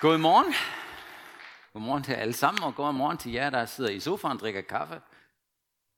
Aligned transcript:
God 0.00 0.18
morgen. 0.18 0.54
God 1.72 1.82
morgen 1.82 2.02
til 2.02 2.12
alle 2.12 2.32
sammen, 2.32 2.62
og 2.62 2.74
god 2.74 2.92
morgen 2.92 3.18
til 3.18 3.32
jer, 3.32 3.50
der 3.50 3.64
sidder 3.64 3.90
i 3.90 4.00
sofaen 4.00 4.32
og 4.32 4.40
drikker 4.40 4.60
kaffe. 4.60 5.00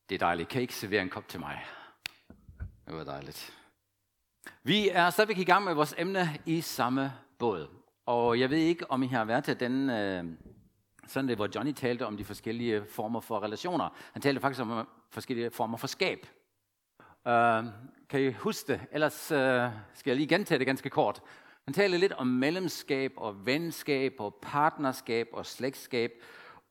Det 0.08 0.14
er 0.14 0.18
dejligt. 0.18 0.48
Kan 0.48 0.60
I 0.60 0.62
ikke 0.62 0.74
servere 0.74 1.02
en 1.02 1.08
kop 1.08 1.28
til 1.28 1.40
mig? 1.40 1.64
Det 2.86 2.96
var 2.96 3.04
dejligt. 3.04 3.52
Vi 4.62 4.88
er 4.88 5.10
stadigvæk 5.10 5.38
i 5.38 5.44
gang 5.44 5.64
med 5.64 5.74
vores 5.74 5.94
emne 5.98 6.38
i 6.46 6.60
samme 6.60 7.12
båd. 7.38 7.68
Og 8.06 8.40
jeg 8.40 8.50
ved 8.50 8.58
ikke, 8.58 8.90
om 8.90 9.02
I 9.02 9.06
har 9.06 9.24
været 9.24 9.44
til 9.44 9.60
den 9.60 9.90
øh, 9.90 10.24
søndag, 11.06 11.36
hvor 11.36 11.48
Johnny 11.54 11.72
talte 11.72 12.06
om 12.06 12.16
de 12.16 12.24
forskellige 12.24 12.84
former 12.90 13.20
for 13.20 13.42
relationer. 13.42 13.88
Han 14.12 14.22
talte 14.22 14.40
faktisk 14.40 14.60
om 14.60 14.78
øh, 14.78 14.84
forskellige 15.10 15.50
former 15.50 15.76
for 15.76 15.86
skab. 15.86 16.26
Uh, 17.26 17.64
kan 18.08 18.20
I 18.20 18.32
huske 18.32 18.72
det? 18.72 18.80
Ellers 18.92 19.32
uh, 19.32 19.38
skal 19.94 20.10
jeg 20.10 20.16
lige 20.16 20.28
gentage 20.28 20.58
det 20.58 20.66
ganske 20.66 20.90
kort. 20.90 21.20
Han 21.64 21.74
taler 21.74 21.98
lidt 21.98 22.12
om 22.12 22.26
medlemskab 22.26 23.12
og 23.16 23.46
venskab 23.46 24.14
og 24.18 24.34
partnerskab 24.42 25.28
og 25.32 25.46
slægtskab, 25.46 26.12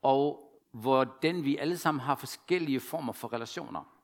og 0.02 0.48
hvordan 0.72 1.44
vi 1.44 1.58
alle 1.58 1.77
sammen 1.77 2.02
har 2.02 2.16
forskellige 2.16 2.80
former 2.80 3.13
for 3.13 3.34
relationer. 3.34 3.98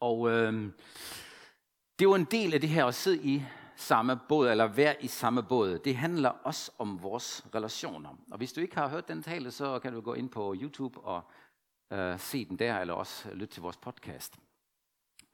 Og 0.00 0.30
øh, 0.30 0.52
det 1.98 2.04
er 2.04 2.08
jo 2.08 2.14
en 2.14 2.24
del 2.24 2.54
af 2.54 2.60
det 2.60 2.70
her 2.70 2.86
at 2.86 2.94
sidde 2.94 3.24
i 3.24 3.42
samme 3.76 4.20
båd, 4.28 4.48
eller 4.48 4.66
være 4.66 5.04
i 5.04 5.06
samme 5.06 5.42
båd. 5.42 5.78
Det 5.78 5.96
handler 5.96 6.28
også 6.28 6.72
om 6.78 7.02
vores 7.02 7.46
relationer. 7.54 8.10
Og 8.30 8.38
hvis 8.38 8.52
du 8.52 8.60
ikke 8.60 8.76
har 8.76 8.88
hørt 8.88 9.08
den 9.08 9.22
tale, 9.22 9.50
så 9.50 9.78
kan 9.78 9.92
du 9.92 10.00
gå 10.00 10.14
ind 10.14 10.30
på 10.30 10.54
YouTube 10.60 11.00
og 11.00 11.22
øh, 11.92 12.18
se 12.18 12.44
den 12.44 12.58
der, 12.58 12.78
eller 12.78 12.94
også 12.94 13.30
lytte 13.30 13.54
til 13.54 13.62
vores 13.62 13.76
podcast. 13.76 14.38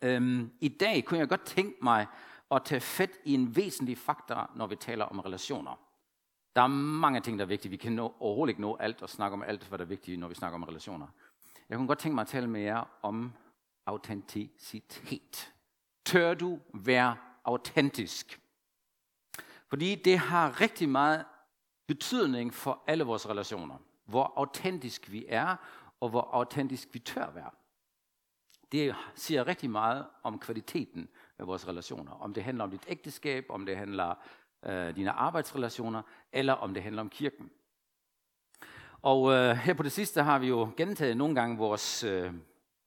Øhm, 0.03 0.51
I 0.61 0.69
dag 0.69 1.05
kunne 1.05 1.21
jeg 1.21 1.29
godt 1.29 1.45
tænke 1.45 1.77
mig 1.83 2.07
at 2.51 2.63
tage 2.65 2.81
fat 2.81 3.11
i 3.25 3.35
en 3.35 3.57
væsentlig 3.57 3.99
faktor, 3.99 4.51
når 4.55 4.67
vi 4.67 4.77
taler 4.77 5.05
om 5.05 5.19
relationer. 5.19 5.79
Der 6.57 6.63
er 6.63 6.67
mange 6.67 7.21
ting, 7.21 7.39
der 7.39 7.45
er 7.45 7.49
vigtige. 7.49 7.71
Vi 7.71 7.77
kan 7.77 7.93
nå, 7.93 8.15
overhovedet 8.21 8.51
ikke 8.51 8.61
nå 8.61 8.77
alt 8.77 9.03
og 9.03 9.11
snakke 9.11 9.35
om 9.35 9.43
alt, 9.43 9.69
hvad 9.69 9.79
der 9.79 9.85
er 9.85 9.89
vigtigt, 9.89 10.19
når 10.19 10.29
vi 10.29 10.35
snakker 10.35 10.55
om 10.55 10.63
relationer. 10.63 11.07
Jeg 11.69 11.77
kunne 11.77 11.89
godt 11.89 11.99
tænke 11.99 12.15
mig 12.15 12.23
at 12.23 12.29
tale 12.29 12.47
med 12.47 12.61
jer 12.61 12.85
om 13.03 13.33
autenticitet. 13.87 15.53
Tør 16.05 16.35
du 16.35 16.61
være 16.75 17.17
autentisk? 17.45 18.41
Fordi 19.69 19.95
det 19.95 20.19
har 20.19 20.61
rigtig 20.61 20.89
meget 20.89 21.25
betydning 21.87 22.55
for 22.55 22.83
alle 22.87 23.05
vores 23.05 23.29
relationer. 23.29 23.77
Hvor 24.05 24.33
autentisk 24.37 25.11
vi 25.11 25.25
er, 25.29 25.57
og 26.01 26.09
hvor 26.09 26.31
autentisk 26.33 26.89
vi 26.93 26.99
tør 26.99 27.31
være. 27.31 27.51
Det 28.73 28.95
siger 29.15 29.47
rigtig 29.47 29.71
meget 29.71 30.07
om 30.23 30.39
kvaliteten 30.39 31.09
vores 31.47 31.69
relationer. 31.69 32.13
Om 32.13 32.35
det 32.35 32.45
handler 32.45 32.65
om 32.65 32.71
dit 32.71 32.85
ægteskab, 32.89 33.47
om 33.49 33.67
det 33.67 33.77
handler 33.77 34.15
øh, 34.67 34.97
dine 34.97 35.11
arbejdsrelationer, 35.11 36.03
eller 36.33 36.53
om 36.53 36.75
det 36.75 36.83
handler 36.83 37.03
om 37.03 37.09
kirken. 37.09 37.51
Og 39.03 39.33
øh, 39.33 39.57
her 39.57 39.75
på 39.75 39.83
det 39.83 39.93
sidste 39.93 40.23
har 40.23 40.39
vi 40.39 40.49
jo 40.49 40.71
gentaget 40.77 41.17
nogle 41.17 41.35
gange 41.35 41.59
vores 41.59 42.05
øh, 42.05 42.33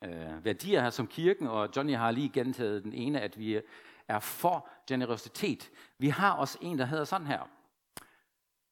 øh, 0.03 0.45
værdier 0.45 0.81
her 0.81 0.89
som 0.89 1.07
kirken, 1.07 1.47
og 1.47 1.69
Johnny 1.75 1.95
har 1.95 2.11
lige 2.11 2.29
gentaget 2.29 2.83
den 2.83 2.93
ene, 2.93 3.21
at 3.21 3.39
vi 3.39 3.61
er 4.07 4.19
for 4.19 4.69
generøsitet. 4.87 5.71
Vi 5.97 6.09
har 6.09 6.31
også 6.31 6.57
en, 6.61 6.79
der 6.79 6.85
hedder 6.85 7.03
sådan 7.03 7.27
her. 7.27 7.49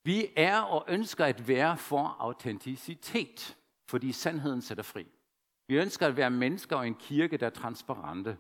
Vi 0.04 0.28
er 0.36 0.62
og 0.62 0.86
ønsker 0.88 1.26
at 1.26 1.48
være 1.48 1.78
for 1.78 2.16
autenticitet, 2.20 3.58
fordi 3.88 4.12
sandheden 4.12 4.62
sætter 4.62 4.84
fri. 4.84 5.08
Vi 5.68 5.76
ønsker 5.76 6.08
at 6.08 6.18
være 6.18 6.30
mennesker 6.30 6.76
og 6.76 6.88
en 6.88 6.96
kirke, 6.96 7.38
der 7.38 7.46
er 7.46 7.50
transparente. 7.50 8.38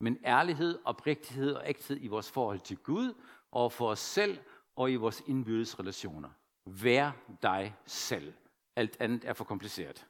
Men 0.00 0.18
ærlighed, 0.24 0.78
oprigtighed 0.84 1.54
og 1.54 1.62
ægthed 1.68 1.98
i 2.00 2.06
vores 2.06 2.30
forhold 2.30 2.60
til 2.60 2.76
Gud 2.76 3.14
og 3.50 3.72
for 3.72 3.90
os 3.90 3.98
selv 3.98 4.38
og 4.76 4.92
i 4.92 4.96
vores 4.96 5.22
indbyrdes 5.26 5.80
relationer. 5.80 6.30
Vær 6.66 7.12
dig 7.42 7.76
selv. 7.86 8.34
Alt 8.76 8.96
andet 9.00 9.24
er 9.24 9.32
for 9.32 9.44
kompliceret. 9.44 10.06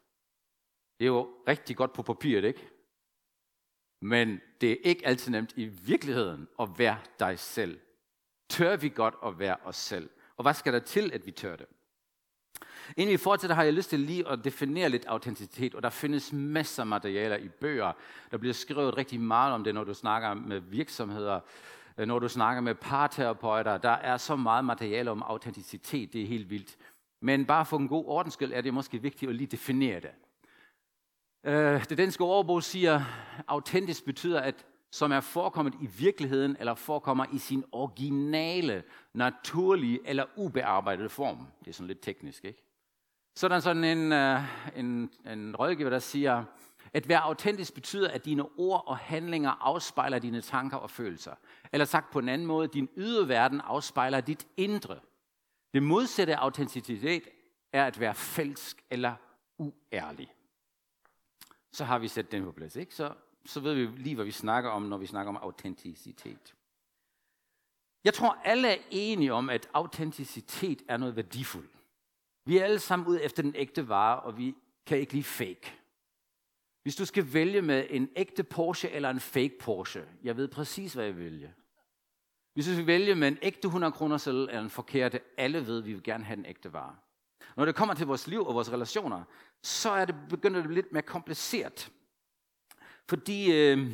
Det 0.99 1.05
er 1.05 1.09
jo 1.09 1.33
rigtig 1.47 1.77
godt 1.77 1.93
på 1.93 2.01
papiret, 2.01 2.43
ikke? 2.43 2.69
Men 4.01 4.41
det 4.61 4.71
er 4.71 4.77
ikke 4.83 5.07
altid 5.07 5.31
nemt 5.31 5.53
i 5.55 5.65
virkeligheden 5.65 6.47
at 6.59 6.69
være 6.77 6.99
dig 7.19 7.39
selv. 7.39 7.79
Tør 8.49 8.75
vi 8.75 8.89
godt 8.89 9.15
at 9.25 9.39
være 9.39 9.57
os 9.63 9.75
selv? 9.75 10.09
Og 10.37 10.41
hvad 10.41 10.53
skal 10.53 10.73
der 10.73 10.79
til, 10.79 11.13
at 11.13 11.25
vi 11.25 11.31
tør 11.31 11.55
det? 11.55 11.65
Inden 12.97 13.13
vi 13.13 13.17
fortsætter, 13.17 13.55
har 13.55 13.63
jeg 13.63 13.73
lyst 13.73 13.89
til 13.89 13.99
lige 13.99 14.27
at 14.27 14.39
definere 14.43 14.89
lidt 14.89 15.05
autenticitet, 15.05 15.75
og 15.75 15.83
der 15.83 15.89
findes 15.89 16.33
masser 16.33 16.83
af 16.83 16.87
materialer 16.87 17.37
i 17.37 17.47
bøger. 17.47 17.91
Der 18.31 18.37
bliver 18.37 18.53
skrevet 18.53 18.97
rigtig 18.97 19.19
meget 19.19 19.53
om 19.53 19.63
det, 19.63 19.73
når 19.73 19.83
du 19.83 19.93
snakker 19.93 20.33
med 20.33 20.59
virksomheder, 20.59 21.39
øh, 21.97 22.07
når 22.07 22.19
du 22.19 22.29
snakker 22.29 22.61
med 22.61 22.75
parterapeuter. 22.75 23.77
Der 23.77 23.89
er 23.89 24.17
så 24.17 24.35
meget 24.35 24.65
materiale 24.65 25.11
om 25.11 25.23
autenticitet, 25.23 26.13
det 26.13 26.21
er 26.21 26.27
helt 26.27 26.49
vildt. 26.49 26.77
Men 27.21 27.45
bare 27.45 27.65
for 27.65 27.77
en 27.77 27.87
god 27.87 28.05
ordens 28.05 28.33
skyld 28.33 28.53
er 28.53 28.61
det 28.61 28.73
måske 28.73 29.01
vigtigt 29.01 29.29
at 29.29 29.35
lige 29.35 29.47
definere 29.47 29.99
det. 29.99 30.11
Øh, 31.43 31.85
det 31.89 31.97
danske 31.97 32.23
ordbog 32.23 32.63
siger, 32.63 32.95
at 32.95 33.03
autentisk 33.47 34.05
betyder, 34.05 34.41
at 34.41 34.65
som 34.91 35.11
er 35.11 35.19
forekommet 35.19 35.73
i 35.81 35.85
virkeligheden, 35.85 36.57
eller 36.59 36.75
forekommer 36.75 37.25
i 37.33 37.37
sin 37.37 37.63
originale, 37.71 38.83
naturlige 39.13 39.99
eller 40.05 40.25
ubearbejdede 40.35 41.09
form. 41.09 41.47
Det 41.59 41.67
er 41.67 41.73
sådan 41.73 41.87
lidt 41.87 42.01
teknisk, 42.01 42.45
ikke? 42.45 42.63
Så 43.37 43.47
er 43.47 43.49
der 43.49 43.59
sådan 43.59 43.83
en, 43.83 44.11
øh, 44.11 44.41
en, 44.75 45.11
en 45.25 45.55
rådgiver, 45.55 45.89
der 45.89 45.99
siger, 45.99 46.43
at 46.93 47.07
være 47.07 47.19
autentisk 47.19 47.73
betyder, 47.73 48.11
at 48.11 48.25
dine 48.25 48.45
ord 48.57 48.83
og 48.87 48.97
handlinger 48.97 49.49
afspejler 49.49 50.19
dine 50.19 50.41
tanker 50.41 50.77
og 50.77 50.89
følelser. 50.89 51.35
Eller 51.71 51.85
sagt 51.85 52.11
på 52.11 52.19
en 52.19 52.29
anden 52.29 52.47
måde, 52.47 52.67
din 52.67 52.89
ydre 52.97 53.27
verden 53.27 53.61
afspejler 53.61 54.21
dit 54.21 54.47
indre. 54.57 54.99
Det 55.73 55.83
modsatte 55.83 56.35
af 56.35 56.39
autenticitet 56.39 57.23
er 57.73 57.85
at 57.85 57.99
være 57.99 58.15
falsk 58.15 58.83
eller 58.89 59.15
uærlig. 59.57 60.33
Så 61.71 61.85
har 61.85 61.99
vi 61.99 62.07
sat 62.07 62.31
den 62.31 62.43
på 62.43 62.51
plads, 62.51 62.75
ikke? 62.75 62.95
Så, 62.95 63.13
så 63.45 63.59
ved 63.59 63.73
vi 63.73 63.85
lige, 63.85 64.15
hvad 64.15 64.25
vi 64.25 64.31
snakker 64.31 64.69
om, 64.69 64.81
når 64.81 64.97
vi 64.97 65.05
snakker 65.05 65.29
om 65.29 65.37
autenticitet. 65.41 66.55
Jeg 68.03 68.13
tror, 68.13 68.37
alle 68.43 68.67
er 68.67 68.81
enige 68.89 69.33
om, 69.33 69.49
at 69.49 69.69
autenticitet 69.73 70.81
er 70.87 70.97
noget 70.97 71.15
værdifuldt. 71.15 71.76
Vi 72.47 72.57
er 72.57 72.63
alle 72.63 72.79
sammen 72.79 73.07
ude 73.07 73.23
efter 73.23 73.43
den 73.43 73.55
ægte 73.55 73.89
vare, 73.89 74.19
og 74.19 74.37
vi 74.37 74.55
kan 74.85 74.97
ikke 74.97 75.13
lide 75.13 75.23
fake. 75.23 75.73
Hvis 76.83 76.95
du 76.95 77.05
skal 77.05 77.33
vælge 77.33 77.61
med 77.61 77.87
en 77.89 78.09
ægte 78.15 78.43
Porsche 78.43 78.89
eller 78.89 79.09
en 79.09 79.19
fake 79.19 79.57
Porsche, 79.59 80.03
jeg 80.23 80.37
ved 80.37 80.47
præcis, 80.47 80.93
hvad 80.93 81.05
jeg 81.05 81.17
vælger. 81.17 81.49
Hvis 82.53 82.65
du 82.65 82.73
skal 82.73 82.87
vælge 82.87 83.15
med 83.15 83.27
en 83.27 83.37
ægte 83.41 83.65
100 83.65 83.91
kroner 83.91 84.17
selv 84.17 84.37
eller 84.37 84.61
en 84.61 84.69
forkerte, 84.69 85.19
alle 85.37 85.67
ved, 85.67 85.77
at 85.77 85.85
vi 85.85 85.93
vil 85.93 86.03
gerne 86.03 86.23
have 86.23 86.35
den 86.35 86.45
ægte 86.45 86.73
vare. 86.73 86.95
Når 87.55 87.65
det 87.65 87.75
kommer 87.75 87.93
til 87.93 88.07
vores 88.07 88.27
liv 88.27 88.47
og 88.47 88.55
vores 88.55 88.71
relationer, 88.71 89.23
så 89.63 89.89
er 89.89 90.05
det 90.05 90.15
begynder 90.29 90.61
det 90.61 90.71
lidt 90.71 90.91
mere 90.91 91.03
kompliceret. 91.03 91.91
Fordi 93.09 93.53
øh, 93.53 93.91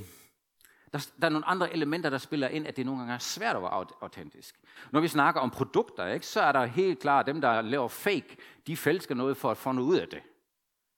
der, 0.93 1.09
der 1.21 1.27
er 1.27 1.29
nogle 1.29 1.45
andre 1.45 1.73
elementer, 1.73 2.09
der 2.09 2.17
spiller 2.17 2.47
ind, 2.47 2.67
at 2.67 2.77
det 2.77 2.85
nogle 2.85 2.99
gange 2.99 3.13
er 3.13 3.17
svært 3.17 3.55
at 3.55 3.61
være 3.61 3.85
autentisk. 4.01 4.59
Når 4.91 4.99
vi 4.99 5.07
snakker 5.07 5.41
om 5.41 5.49
produkter, 5.49 6.07
ikke, 6.07 6.25
så 6.25 6.41
er 6.41 6.51
der 6.51 6.65
helt 6.65 6.99
klart, 6.99 7.25
dem, 7.25 7.41
der 7.41 7.61
laver 7.61 7.87
fake, 7.87 8.37
de 8.67 8.77
fælsker 8.77 9.15
noget 9.15 9.37
for 9.37 9.51
at 9.51 9.57
få 9.57 9.71
noget 9.71 9.87
ud 9.87 9.97
af 9.97 10.07
det. 10.07 10.21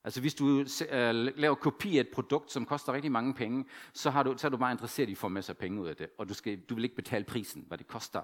Altså 0.03 0.22
hvis 0.22 0.33
du 0.35 0.66
øh, 0.89 1.16
laver 1.16 1.56
kopi 1.56 1.97
af 1.97 2.01
et 2.01 2.07
produkt, 2.07 2.51
som 2.51 2.66
koster 2.66 2.94
rigtig 2.94 3.11
mange 3.11 3.33
penge, 3.33 3.66
så, 3.94 4.09
har 4.09 4.23
du, 4.23 4.38
så 4.38 4.47
er 4.47 4.50
du 4.50 4.57
bare 4.57 4.72
interesseret 4.72 5.09
i 5.09 5.11
at 5.11 5.17
få 5.17 5.28
masser 5.28 5.53
af 5.53 5.57
penge 5.57 5.81
ud 5.81 5.88
af 5.88 5.95
det. 5.95 6.09
Og 6.17 6.29
du, 6.29 6.33
skal, 6.33 6.59
du 6.59 6.75
vil 6.75 6.83
ikke 6.83 6.95
betale 6.95 7.23
prisen, 7.23 7.66
hvad 7.67 7.77
det 7.77 7.88
koster 7.88 8.22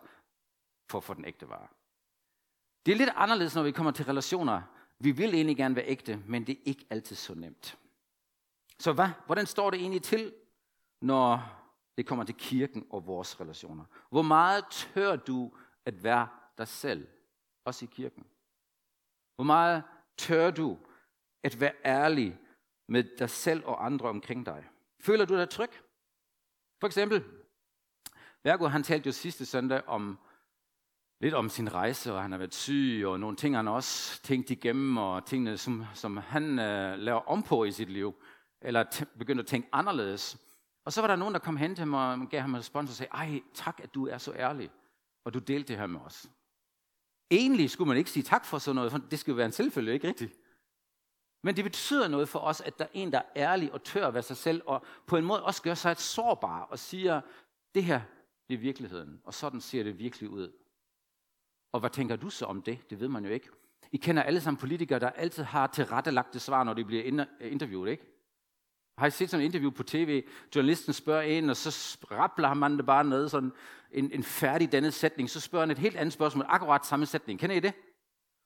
for 0.90 0.98
at 0.98 1.04
få 1.04 1.14
den 1.14 1.26
ægte 1.26 1.50
vare. 1.50 1.68
Det 2.86 2.92
er 2.92 2.96
lidt 2.96 3.10
anderledes, 3.16 3.56
når 3.56 3.64
vi 3.64 3.72
kommer 3.72 3.92
til 3.92 4.06
relationer. 4.06 4.62
Vi 5.00 5.12
vil 5.12 5.34
egentlig 5.34 5.58
gerne 5.58 5.76
være 5.76 5.88
ægte, 5.88 6.20
men 6.28 6.48
det 6.48 6.54
er 6.58 6.62
ikke 6.66 6.86
altid 6.90 7.16
så 7.16 7.36
nemt. 7.36 7.78
Så 8.80 8.94
hvad? 8.94 9.10
Hvordan 9.26 9.46
står 9.46 9.70
det 9.70 9.80
egentlig 9.80 10.02
til, 10.02 10.34
når 11.02 11.61
det 12.02 12.08
kommer 12.08 12.26
til 12.26 12.36
kirken 12.36 12.86
og 12.90 13.08
vores 13.08 13.42
relationer. 13.42 13.86
Hvor 14.10 14.22
meget 14.22 14.66
tør 14.72 15.16
du 15.16 15.52
at 15.86 16.04
være 16.04 16.28
dig 16.58 16.68
selv, 16.68 17.08
også 17.66 17.86
i 17.86 17.90
kirken? 17.92 18.26
Hvor 19.36 19.44
meget 19.44 19.84
tør 20.18 20.52
du 20.52 20.78
at 21.44 21.60
være 21.60 21.74
ærlig 21.86 22.40
med 22.88 23.04
dig 23.20 23.30
selv 23.30 23.66
og 23.66 23.86
andre 23.86 24.10
omkring 24.10 24.46
dig? 24.46 24.70
Føler 25.00 25.26
du 25.26 25.36
dig 25.38 25.50
tryg? 25.50 25.70
For 26.80 26.88
eksempel, 26.88 27.24
Værgo, 28.44 28.68
han 28.68 28.84
talte 28.84 29.08
jo 29.08 29.12
sidste 29.12 29.46
søndag 29.46 29.88
om 29.88 30.20
lidt 31.20 31.34
om 31.34 31.50
sin 31.50 31.74
rejse, 31.74 32.14
og 32.14 32.22
han 32.22 32.32
har 32.32 32.38
været 32.38 32.56
syg, 32.56 33.04
og 33.06 33.20
nogle 33.20 33.36
ting, 33.36 33.56
han 33.56 33.68
også 33.68 34.22
tænkt 34.22 34.50
igennem, 34.50 34.98
og 34.98 35.26
tingene, 35.26 35.58
som, 35.58 35.86
som 35.94 36.18
han 36.18 36.60
øh, 36.60 36.98
laver 36.98 37.20
om 37.20 37.44
på 37.44 37.64
i 37.64 37.72
sit 37.72 37.90
liv, 37.90 38.16
eller 38.62 38.84
t- 38.84 39.18
begynder 39.18 39.44
at 39.44 39.48
tænke 39.48 39.70
anderledes. 39.72 40.51
Og 40.86 40.94
så 40.94 41.02
var 41.02 41.08
der 41.08 41.16
nogen, 41.16 41.34
der 41.34 41.40
kom 41.40 41.58
hen 41.58 41.76
til 41.76 41.88
mig 41.88 42.14
og 42.14 42.30
gav 42.30 42.42
ham 42.42 42.50
en 42.50 42.60
respons 42.60 42.90
og 42.90 42.96
sagde, 42.96 43.10
ej, 43.14 43.42
tak, 43.54 43.80
at 43.84 43.94
du 43.94 44.08
er 44.08 44.18
så 44.18 44.34
ærlig, 44.34 44.72
og 45.26 45.34
du 45.34 45.40
delte 45.40 45.68
det 45.68 45.78
her 45.78 45.88
med 45.88 46.00
os. 46.00 46.30
Egentlig 47.32 47.70
skulle 47.70 47.88
man 47.88 47.98
ikke 47.98 48.10
sige 48.10 48.24
tak 48.24 48.46
for 48.46 48.58
sådan 48.58 48.76
noget, 48.76 48.92
for 48.92 49.00
det 49.00 49.20
skal 49.20 49.32
jo 49.32 49.36
være 49.36 49.46
en 49.46 49.52
selvfølge, 49.52 49.94
ikke 49.94 50.08
rigtigt? 50.08 50.38
Men 51.44 51.56
det 51.56 51.64
betyder 51.64 52.08
noget 52.08 52.30
for 52.30 52.40
os, 52.40 52.62
at 52.62 52.80
der 52.80 52.86
er 52.86 52.90
en, 52.94 53.12
der 53.12 53.18
er 53.18 53.24
ærlig 53.36 53.74
og 53.74 53.84
tør 53.84 54.08
at 54.08 54.14
være 54.14 54.24
sig 54.24 54.38
selv, 54.38 54.62
og 54.66 54.86
på 55.08 55.18
en 55.18 55.26
måde 55.26 55.44
også 55.44 55.62
gør 55.62 55.74
sig 55.74 55.92
et 55.92 56.00
sårbar 56.00 56.62
og 56.62 56.80
siger, 56.80 57.22
det 57.76 57.84
her, 57.84 58.02
det 58.50 58.54
er 58.54 58.58
virkeligheden, 58.58 59.22
og 59.24 59.34
sådan 59.34 59.62
ser 59.62 59.84
det 59.84 60.00
virkelig 60.00 60.30
ud. 60.30 60.52
Og 61.72 61.80
hvad 61.80 61.90
tænker 61.90 62.16
du 62.16 62.30
så 62.30 62.46
om 62.46 62.62
det? 62.62 62.90
Det 62.90 63.00
ved 63.00 63.08
man 63.08 63.26
jo 63.26 63.32
ikke. 63.32 63.50
I 63.92 63.98
kender 63.98 64.24
alle 64.24 64.42
sammen 64.42 64.60
politikere, 64.60 65.00
der 65.00 65.10
altid 65.10 65.44
har 65.44 65.68
tilrettelagte 65.68 66.40
svar, 66.40 66.64
når 66.64 66.74
de 66.74 66.86
bliver 66.86 67.28
interviewet, 67.42 67.92
ikke? 67.92 68.11
Har 68.98 69.08
I 69.08 69.12
set 69.12 69.30
sådan 69.30 69.42
et 69.42 69.46
interview 69.46 69.72
på 69.72 69.84
tv? 69.84 70.24
Journalisten 70.56 70.94
spørger 70.94 71.22
en, 71.22 71.50
og 71.50 71.58
så 71.58 71.98
rappler 72.12 72.54
man 72.54 72.78
det 72.78 72.86
bare 72.86 73.04
ned, 73.04 73.30
sådan 73.30 73.52
en, 73.92 74.12
en 74.12 74.24
færdig 74.24 74.72
dannet 74.72 74.94
sætning. 74.94 75.30
Så 75.30 75.40
spørger 75.40 75.66
han 75.66 75.72
et 75.72 75.78
helt 75.78 75.96
andet 75.96 76.14
spørgsmål, 76.14 76.46
akkurat 76.50 76.86
samme 76.86 77.06
sætning. 77.06 77.40
Kender 77.40 77.56
I 77.56 77.60
det? 77.60 77.74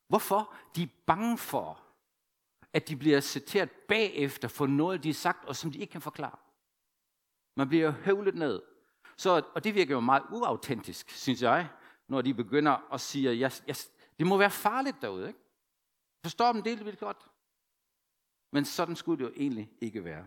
Hvorfor? 0.08 0.54
De 0.76 0.84
er 0.84 0.88
bange 1.06 1.38
for, 1.38 1.82
at 2.74 2.88
de 2.88 2.96
bliver 2.96 3.20
citeret 3.20 3.72
bagefter 3.72 4.48
for 4.48 4.68
noget, 4.68 5.04
de 5.04 5.10
har 5.10 5.14
sagt, 5.14 5.46
og 5.46 5.56
som 5.56 5.72
de 5.72 5.80
ikke 5.80 5.92
kan 5.92 6.02
forklare. 6.02 6.38
Man 7.58 7.70
bliver 7.70 7.92
høvlet 7.92 8.36
ned. 8.36 8.62
Så, 9.18 9.42
og 9.56 9.64
det 9.64 9.76
virker 9.76 9.94
jo 9.94 10.00
meget 10.00 10.24
uautentisk, 10.32 11.10
synes 11.10 11.42
jeg, 11.42 11.70
når 12.08 12.22
de 12.22 12.34
begynder 12.34 12.94
at 12.94 13.02
sige, 13.02 13.30
at 13.30 13.40
jeg, 13.40 13.52
jeg, 13.68 13.76
det 14.20 14.28
må 14.28 14.38
være 14.38 14.52
farligt 14.52 15.02
derude. 15.02 15.28
Ikke? 15.28 15.40
Forstår 16.24 16.52
dem 16.52 16.64
det 16.64 16.86
vildt 16.86 17.00
godt? 17.00 17.18
Men 18.52 18.66
sådan 18.66 18.96
skulle 18.96 19.26
det 19.26 19.32
jo 19.32 19.34
egentlig 19.36 19.72
ikke 19.82 20.04
være. 20.04 20.26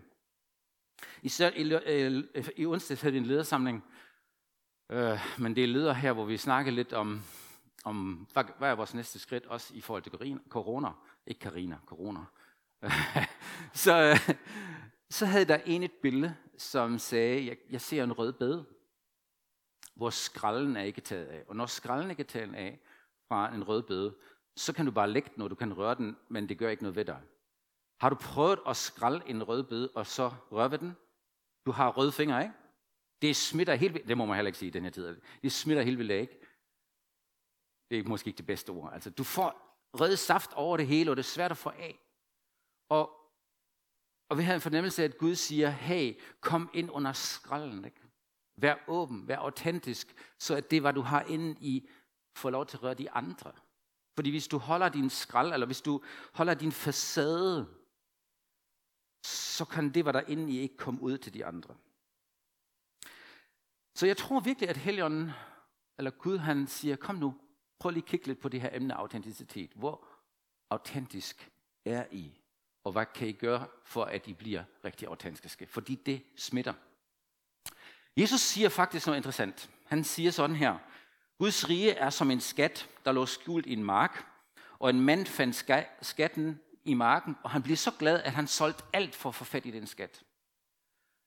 I, 1.21 1.31
i, 1.55 1.73
øh, 1.73 2.47
i 2.57 2.65
onsdag 2.65 2.97
havde 2.97 3.11
vi 3.11 3.17
en 3.17 3.25
ledersamling, 3.25 3.83
øh, 4.89 5.19
men 5.39 5.55
det 5.55 5.63
er 5.63 5.67
leder 5.67 5.93
her, 5.93 6.13
hvor 6.13 6.25
vi 6.25 6.37
snakker 6.37 6.71
lidt 6.71 6.93
om, 6.93 7.21
om 7.83 8.27
hvad, 8.33 8.43
hvad 8.57 8.69
er 8.69 8.75
vores 8.75 8.93
næste 8.93 9.19
skridt, 9.19 9.45
også 9.45 9.73
i 9.73 9.81
forhold 9.81 10.03
til 10.03 10.39
corona. 10.49 10.89
Ikke 11.25 11.39
Karina, 11.39 11.77
corona. 11.85 12.19
så, 13.85 13.95
øh, 14.03 14.35
så 15.09 15.25
havde 15.25 15.45
der 15.45 15.57
en 15.65 15.83
et 15.83 15.91
billede, 16.01 16.35
som 16.57 16.99
sagde, 16.99 17.45
jeg, 17.45 17.57
jeg 17.69 17.81
ser 17.81 18.03
en 18.03 18.13
rød 18.13 18.33
bed, 18.33 18.63
hvor 19.95 20.09
skralden 20.09 20.75
er 20.75 20.83
ikke 20.83 21.01
taget 21.01 21.25
af. 21.25 21.43
Og 21.47 21.55
når 21.55 21.65
skralden 21.65 22.09
ikke 22.09 22.23
er 22.23 22.27
taget 22.27 22.55
af 22.55 22.79
fra 23.27 23.55
en 23.55 23.63
rød 23.63 23.83
bede, 23.83 24.15
så 24.55 24.73
kan 24.73 24.85
du 24.85 24.91
bare 24.91 25.09
lægge 25.09 25.29
den, 25.35 25.43
og 25.43 25.49
du 25.49 25.55
kan 25.55 25.73
røre 25.73 25.95
den, 25.95 26.17
men 26.29 26.49
det 26.49 26.57
gør 26.57 26.69
ikke 26.69 26.83
noget 26.83 26.95
ved 26.95 27.05
dig. 27.05 27.21
Har 27.99 28.09
du 28.09 28.15
prøvet 28.15 28.59
at 28.67 28.77
skralde 28.77 29.21
en 29.27 29.43
rødbede 29.43 29.91
og 29.95 30.07
så 30.07 30.31
røre 30.51 30.71
ved 30.71 30.77
den? 30.77 30.95
Du 31.65 31.71
har 31.71 31.89
røde 31.89 32.11
fingre, 32.11 32.41
ikke? 32.43 32.53
Det 33.21 33.35
smitter 33.35 33.75
helt 33.75 33.93
vildt. 33.93 34.07
Det 34.07 34.17
må 34.17 34.25
man 34.25 34.35
heller 34.35 34.47
ikke 34.47 34.59
sige 34.59 34.67
i 34.67 34.71
den 34.71 34.83
her 34.83 34.91
tid. 34.91 35.21
Det 35.43 35.51
smitter 35.51 35.83
helt 35.83 35.97
vildt 35.97 36.11
ikke? 36.11 36.39
Det 37.89 37.99
er 37.99 38.03
måske 38.03 38.27
ikke 38.27 38.37
det 38.37 38.45
bedste 38.45 38.69
ord. 38.69 38.93
Altså, 38.93 39.09
du 39.09 39.23
får 39.23 39.79
rød 39.93 40.15
saft 40.15 40.53
over 40.53 40.77
det 40.77 40.87
hele, 40.87 41.11
og 41.11 41.17
det 41.17 41.23
er 41.23 41.27
svært 41.27 41.51
at 41.51 41.57
få 41.57 41.69
af. 41.69 41.99
Og, 42.89 43.11
og 44.29 44.37
vi 44.37 44.43
har 44.43 44.55
en 44.55 44.61
fornemmelse 44.61 45.03
af, 45.03 45.07
at 45.07 45.17
Gud 45.17 45.35
siger, 45.35 45.69
hey, 45.69 46.19
kom 46.41 46.69
ind 46.73 46.91
under 46.91 47.13
skralden. 47.13 47.85
Ikke? 47.85 48.01
Vær 48.57 48.75
åben, 48.87 49.27
vær 49.27 49.37
autentisk, 49.37 50.15
så 50.39 50.55
at 50.55 50.71
det, 50.71 50.81
hvad 50.81 50.93
du 50.93 51.01
har 51.01 51.21
inde 51.21 51.55
i, 51.59 51.89
får 52.35 52.49
lov 52.49 52.65
til 52.65 52.77
at 52.77 52.83
røre 52.83 52.93
de 52.93 53.11
andre. 53.11 53.51
Fordi 54.15 54.29
hvis 54.29 54.47
du 54.47 54.57
holder 54.57 54.89
din 54.89 55.09
skrald, 55.09 55.53
eller 55.53 55.65
hvis 55.65 55.81
du 55.81 56.01
holder 56.33 56.53
din 56.53 56.71
facade, 56.71 57.78
så 59.23 59.65
kan 59.65 59.89
det, 59.93 60.03
hvad 60.03 60.13
der 60.13 60.21
inde 60.27 60.53
i, 60.53 60.59
ikke 60.59 60.77
komme 60.77 61.01
ud 61.01 61.17
til 61.17 61.33
de 61.33 61.45
andre. 61.45 61.75
Så 63.95 64.07
jeg 64.07 64.17
tror 64.17 64.39
virkelig, 64.39 64.69
at 64.69 64.77
Helligånden, 64.77 65.31
eller 65.97 66.11
Gud, 66.11 66.37
han 66.37 66.67
siger, 66.67 66.95
kom 66.95 67.15
nu, 67.15 67.35
prøv 67.79 67.91
lige 67.91 68.03
at 68.03 68.09
kigge 68.09 68.27
lidt 68.27 68.39
på 68.39 68.49
det 68.49 68.61
her 68.61 68.69
emne 68.73 68.93
autenticitet. 68.93 69.71
Hvor 69.75 70.07
autentisk 70.69 71.51
er 71.85 72.05
I? 72.11 72.41
Og 72.83 72.91
hvad 72.91 73.05
kan 73.15 73.27
I 73.27 73.31
gøre 73.31 73.67
for, 73.83 74.03
at 74.03 74.27
I 74.27 74.33
bliver 74.33 74.63
rigtig 74.85 75.07
autentiske? 75.07 75.67
Fordi 75.67 75.95
det 75.95 76.23
smitter. 76.37 76.73
Jesus 78.17 78.41
siger 78.41 78.69
faktisk 78.69 79.07
noget 79.07 79.17
interessant. 79.17 79.69
Han 79.85 80.03
siger 80.03 80.31
sådan 80.31 80.55
her. 80.55 80.77
Guds 81.37 81.69
rige 81.69 81.91
er 81.91 82.09
som 82.09 82.31
en 82.31 82.39
skat, 82.39 82.89
der 83.05 83.11
lå 83.11 83.25
skjult 83.25 83.65
i 83.65 83.73
en 83.73 83.83
mark, 83.83 84.25
og 84.79 84.89
en 84.89 85.01
mand 85.01 85.25
fandt 85.25 85.65
skatten 86.01 86.59
i 86.89 86.93
marken, 86.93 87.35
og 87.43 87.49
han 87.49 87.63
blev 87.63 87.77
så 87.77 87.91
glad, 87.99 88.21
at 88.23 88.31
han 88.31 88.47
solgte 88.47 88.83
alt 88.93 89.15
for 89.15 89.29
at 89.29 89.35
få 89.35 89.43
fat 89.43 89.65
i 89.65 89.71
den 89.71 89.87
skat. 89.87 90.23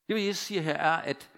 Det, 0.09 0.17
vil 0.17 0.25
Jesus 0.25 0.45
siger 0.45 0.63
her, 0.63 0.75
er, 0.75 0.97
at 0.97 1.31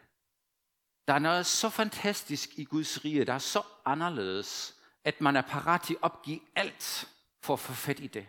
der 1.09 1.15
er 1.15 1.19
noget 1.19 1.47
så 1.47 1.69
fantastisk 1.69 2.59
i 2.59 2.65
Guds 2.65 3.05
rige, 3.05 3.25
der 3.25 3.33
er 3.33 3.39
så 3.39 3.63
anderledes, 3.85 4.75
at 5.05 5.21
man 5.21 5.37
er 5.37 5.43
parat 5.43 5.83
til 5.83 5.95
at 5.95 6.03
opgive 6.03 6.41
alt 6.55 7.09
for 7.43 7.53
at 7.53 7.61
få 7.61 7.73
fat 7.73 8.01
i 8.01 8.07
det. 8.07 8.27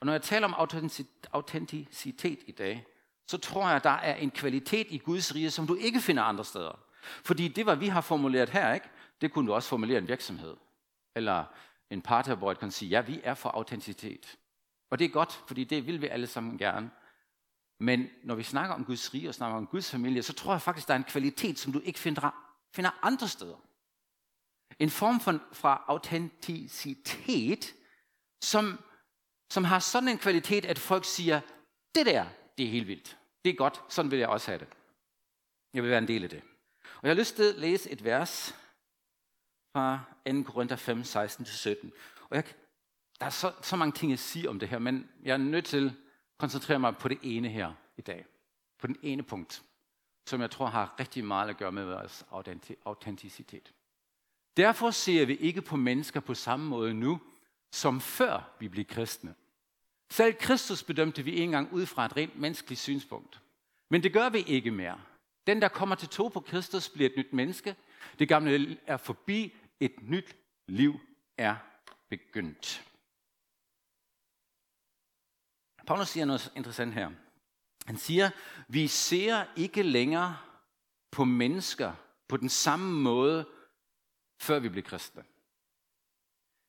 Og 0.00 0.06
når 0.06 0.12
jeg 0.12 0.22
taler 0.22 0.48
om 0.48 0.68
autenticitet 1.32 2.38
i 2.46 2.52
dag, 2.52 2.86
så 3.26 3.38
tror 3.38 3.66
jeg, 3.66 3.76
at 3.76 3.84
der 3.84 3.90
er 3.90 4.14
en 4.14 4.30
kvalitet 4.30 4.86
i 4.90 4.98
Guds 4.98 5.34
rige, 5.34 5.50
som 5.50 5.66
du 5.66 5.74
ikke 5.74 6.00
finder 6.00 6.22
andre 6.22 6.44
steder. 6.44 6.78
Fordi 7.24 7.48
det, 7.48 7.64
hvad 7.64 7.76
vi 7.76 7.88
har 7.88 8.00
formuleret 8.00 8.48
her, 8.48 8.74
ikke, 8.74 8.88
det 9.20 9.32
kunne 9.32 9.48
du 9.48 9.54
også 9.54 9.68
formulere 9.68 9.98
en 9.98 10.08
virksomhed. 10.08 10.56
Eller 11.14 11.44
en 11.90 12.02
partner, 12.02 12.54
kan 12.54 12.70
sige, 12.70 12.88
ja, 12.88 13.00
vi 13.00 13.20
er 13.24 13.34
for 13.34 13.48
autenticitet. 13.48 14.36
Og 14.90 14.98
det 14.98 15.04
er 15.04 15.08
godt, 15.08 15.42
fordi 15.46 15.64
det 15.64 15.86
vil 15.86 16.02
vi 16.02 16.06
alle 16.06 16.26
sammen 16.26 16.58
gerne. 16.58 16.90
Men 17.80 18.08
når 18.24 18.34
vi 18.34 18.42
snakker 18.42 18.74
om 18.74 18.84
Guds 18.84 19.14
rige 19.14 19.28
og 19.28 19.34
snakker 19.34 19.56
om 19.56 19.66
Guds 19.66 19.90
familie, 19.90 20.22
så 20.22 20.32
tror 20.32 20.52
jeg 20.52 20.62
faktisk, 20.62 20.88
der 20.88 20.94
er 20.94 20.98
en 20.98 21.04
kvalitet, 21.04 21.58
som 21.58 21.72
du 21.72 21.80
ikke 21.80 21.98
finder, 21.98 22.54
finder 22.74 22.90
andre 23.02 23.28
steder. 23.28 23.56
En 24.78 24.90
form 24.90 25.20
for, 25.20 25.40
fra 25.52 25.84
autenticitet, 25.88 27.74
som, 28.42 28.78
som 29.50 29.64
har 29.64 29.78
sådan 29.78 30.08
en 30.08 30.18
kvalitet, 30.18 30.64
at 30.64 30.78
folk 30.78 31.04
siger, 31.04 31.40
det 31.94 32.06
der, 32.06 32.26
det 32.58 32.66
er 32.66 32.70
helt 32.70 32.88
vildt. 32.88 33.18
Det 33.44 33.50
er 33.50 33.56
godt, 33.56 33.82
sådan 33.88 34.10
vil 34.10 34.18
jeg 34.18 34.28
også 34.28 34.50
have 34.50 34.58
det. 34.58 34.68
Jeg 35.74 35.82
vil 35.82 35.90
være 35.90 35.98
en 35.98 36.08
del 36.08 36.24
af 36.24 36.30
det. 36.30 36.42
Og 36.82 37.02
jeg 37.02 37.10
har 37.10 37.18
lyst 37.18 37.36
til 37.36 37.52
at 37.52 37.58
læse 37.58 37.90
et 37.90 38.04
vers 38.04 38.54
fra 39.72 40.00
2. 40.26 40.42
Korinther 40.42 40.76
5, 40.76 41.00
16-17. 41.00 41.90
Og 42.30 42.36
jeg, 42.36 42.44
der 43.20 43.26
er 43.26 43.30
så, 43.30 43.52
så 43.62 43.76
mange 43.76 43.92
ting 43.92 44.12
at 44.12 44.18
sige 44.18 44.48
om 44.48 44.58
det 44.58 44.68
her, 44.68 44.78
men 44.78 45.08
jeg 45.22 45.32
er 45.32 45.36
nødt 45.36 45.64
til 45.64 45.86
at 45.86 45.92
koncentrere 46.38 46.78
mig 46.78 46.96
på 46.96 47.08
det 47.08 47.18
ene 47.22 47.48
her 47.48 47.72
i 47.96 48.00
dag. 48.00 48.26
På 48.78 48.86
den 48.86 48.96
ene 49.02 49.22
punkt, 49.22 49.62
som 50.26 50.40
jeg 50.40 50.50
tror 50.50 50.66
har 50.66 50.94
rigtig 51.00 51.24
meget 51.24 51.48
at 51.48 51.56
gøre 51.56 51.72
med 51.72 51.84
vores 51.84 52.26
autenticitet. 52.84 53.72
Derfor 54.56 54.90
ser 54.90 55.26
vi 55.26 55.36
ikke 55.36 55.62
på 55.62 55.76
mennesker 55.76 56.20
på 56.20 56.34
samme 56.34 56.66
måde 56.66 56.94
nu, 56.94 57.20
som 57.72 58.00
før 58.00 58.50
vi 58.58 58.68
blev 58.68 58.84
kristne. 58.84 59.34
Selv 60.10 60.34
Kristus 60.34 60.82
bedømte 60.82 61.22
vi 61.22 61.40
engang 61.40 61.72
ud 61.72 61.86
fra 61.86 62.04
et 62.04 62.16
rent 62.16 62.36
menneskeligt 62.38 62.80
synspunkt. 62.80 63.40
Men 63.88 64.02
det 64.02 64.12
gør 64.12 64.28
vi 64.28 64.38
ikke 64.38 64.70
mere. 64.70 65.00
Den, 65.46 65.62
der 65.62 65.68
kommer 65.68 65.94
til 65.94 66.08
tro 66.08 66.28
på 66.28 66.40
Kristus, 66.40 66.88
bliver 66.88 67.10
et 67.10 67.16
nyt 67.16 67.32
menneske. 67.32 67.76
Det 68.18 68.28
gamle 68.28 68.78
er 68.86 68.96
forbi. 68.96 69.54
Et 69.80 70.02
nyt 70.02 70.36
liv 70.66 71.00
er 71.36 71.56
begyndt. 72.08 72.87
Paulus 75.88 76.08
siger 76.08 76.24
noget 76.24 76.52
interessant 76.56 76.94
her. 76.94 77.10
Han 77.86 77.96
siger, 77.96 78.30
vi 78.68 78.86
ser 78.86 79.44
ikke 79.56 79.82
længere 79.82 80.36
på 81.10 81.24
mennesker 81.24 81.92
på 82.28 82.36
den 82.36 82.48
samme 82.48 82.92
måde, 82.92 83.46
før 84.40 84.58
vi 84.58 84.68
blev 84.68 84.84
kristne. 84.84 85.22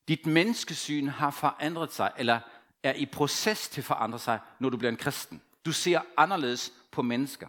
Dit 0.08 0.26
menneskesyn 0.26 1.08
har 1.08 1.30
forandret 1.30 1.92
sig, 1.92 2.12
eller 2.18 2.40
er 2.82 2.92
i 2.92 3.06
proces 3.06 3.68
til 3.68 3.80
at 3.80 3.84
forandre 3.84 4.18
sig, 4.18 4.40
når 4.58 4.68
du 4.68 4.76
bliver 4.76 4.92
en 4.92 4.96
kristen. 4.96 5.42
Du 5.64 5.72
ser 5.72 6.00
anderledes 6.16 6.72
på 6.90 7.02
mennesker. 7.02 7.48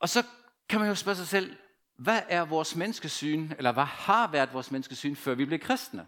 Og 0.00 0.08
så 0.08 0.24
kan 0.68 0.80
man 0.80 0.88
jo 0.88 0.94
spørge 0.94 1.16
sig 1.16 1.26
selv, 1.26 1.56
hvad 1.96 2.22
er 2.28 2.44
vores 2.44 2.76
menneskesyn, 2.76 3.50
eller 3.58 3.72
hvad 3.72 3.84
har 3.84 4.30
været 4.30 4.52
vores 4.52 4.70
menneskesyn, 4.70 5.16
før 5.16 5.34
vi 5.34 5.44
blev 5.44 5.58
kristne? 5.58 6.06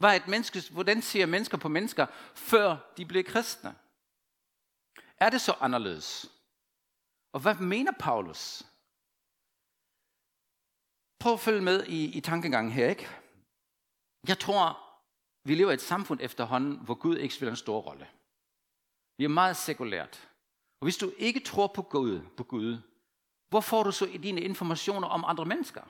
Var 0.00 0.12
et 0.12 0.28
menneske, 0.28 0.62
hvordan 0.72 1.02
ser 1.02 1.26
mennesker 1.26 1.58
på 1.58 1.68
mennesker, 1.68 2.06
før 2.34 2.76
de 2.96 3.06
blev 3.06 3.24
kristne? 3.24 3.74
Er 5.16 5.30
det 5.30 5.40
så 5.40 5.52
anderledes? 5.60 6.30
Og 7.32 7.40
hvad 7.40 7.54
mener 7.54 7.92
Paulus? 7.98 8.62
Prøv 11.18 11.32
at 11.32 11.40
følge 11.40 11.62
med 11.62 11.86
i, 11.86 12.18
i 12.18 12.20
tankegangen 12.20 12.72
her, 12.72 12.88
ikke? 12.88 13.08
Jeg 14.28 14.38
tror, 14.38 14.80
vi 15.44 15.54
lever 15.54 15.70
i 15.70 15.74
et 15.74 15.80
samfund 15.80 16.20
efterhånden, 16.22 16.78
hvor 16.78 16.94
Gud 16.94 17.16
ikke 17.16 17.34
spiller 17.34 17.52
en 17.52 17.56
stor 17.56 17.80
rolle. 17.80 18.08
Vi 19.18 19.24
er 19.24 19.28
meget 19.28 19.56
sekulært. 19.56 20.28
Og 20.80 20.84
hvis 20.84 20.96
du 20.96 21.12
ikke 21.18 21.40
tror 21.40 21.66
på 21.66 21.82
Gud, 21.82 22.20
på 22.36 22.44
Gud, 22.44 22.78
hvor 23.48 23.60
får 23.60 23.82
du 23.82 23.92
så 23.92 24.06
dine 24.22 24.40
informationer 24.40 25.08
om 25.08 25.24
andre 25.24 25.44
mennesker? 25.44 25.82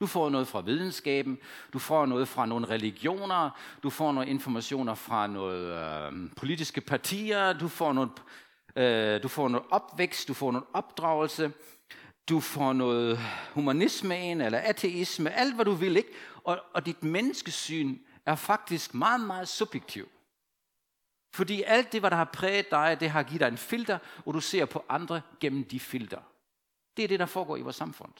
Du 0.00 0.06
får 0.06 0.28
noget 0.28 0.48
fra 0.48 0.60
videnskaben, 0.60 1.38
du 1.72 1.78
får 1.78 2.06
noget 2.06 2.28
fra 2.28 2.46
nogle 2.46 2.68
religioner, 2.68 3.50
du 3.82 3.90
får 3.90 4.12
nogle 4.12 4.30
informationer 4.30 4.94
fra 4.94 5.26
nogle 5.26 6.06
øh, 6.06 6.30
politiske 6.36 6.80
partier, 6.80 7.52
du 7.52 7.68
får 7.68 7.92
noget, 7.92 8.10
øh, 8.76 9.22
du 9.22 9.28
får 9.28 9.48
noget 9.48 9.66
opvækst, 9.70 10.28
du 10.28 10.34
får 10.34 10.52
noget 10.52 10.66
opdragelse, 10.72 11.52
du 12.28 12.40
får 12.40 12.72
noget 12.72 13.18
humanisme 13.54 14.30
ind, 14.30 14.42
eller 14.42 14.58
ateisme, 14.58 15.30
alt 15.30 15.54
hvad 15.54 15.64
du 15.64 15.72
vil, 15.72 15.96
ikke? 15.96 16.12
Og, 16.44 16.60
og 16.74 16.86
dit 16.86 17.02
menneskesyn 17.02 17.98
er 18.26 18.34
faktisk 18.34 18.94
meget, 18.94 19.20
meget 19.20 19.48
subjektiv. 19.48 20.08
Fordi 21.34 21.62
alt 21.62 21.92
det, 21.92 22.00
hvad 22.00 22.10
der 22.10 22.16
har 22.16 22.30
præget 22.32 22.70
dig, 22.70 22.96
det 23.00 23.10
har 23.10 23.22
givet 23.22 23.40
dig 23.40 23.48
en 23.48 23.58
filter, 23.58 23.98
og 24.26 24.34
du 24.34 24.40
ser 24.40 24.64
på 24.64 24.84
andre 24.88 25.20
gennem 25.40 25.64
de 25.64 25.80
filter. 25.80 26.20
Det 26.96 27.04
er 27.04 27.08
det, 27.08 27.20
der 27.20 27.26
foregår 27.26 27.56
i 27.56 27.60
vores 27.60 27.76
samfund. 27.76 28.12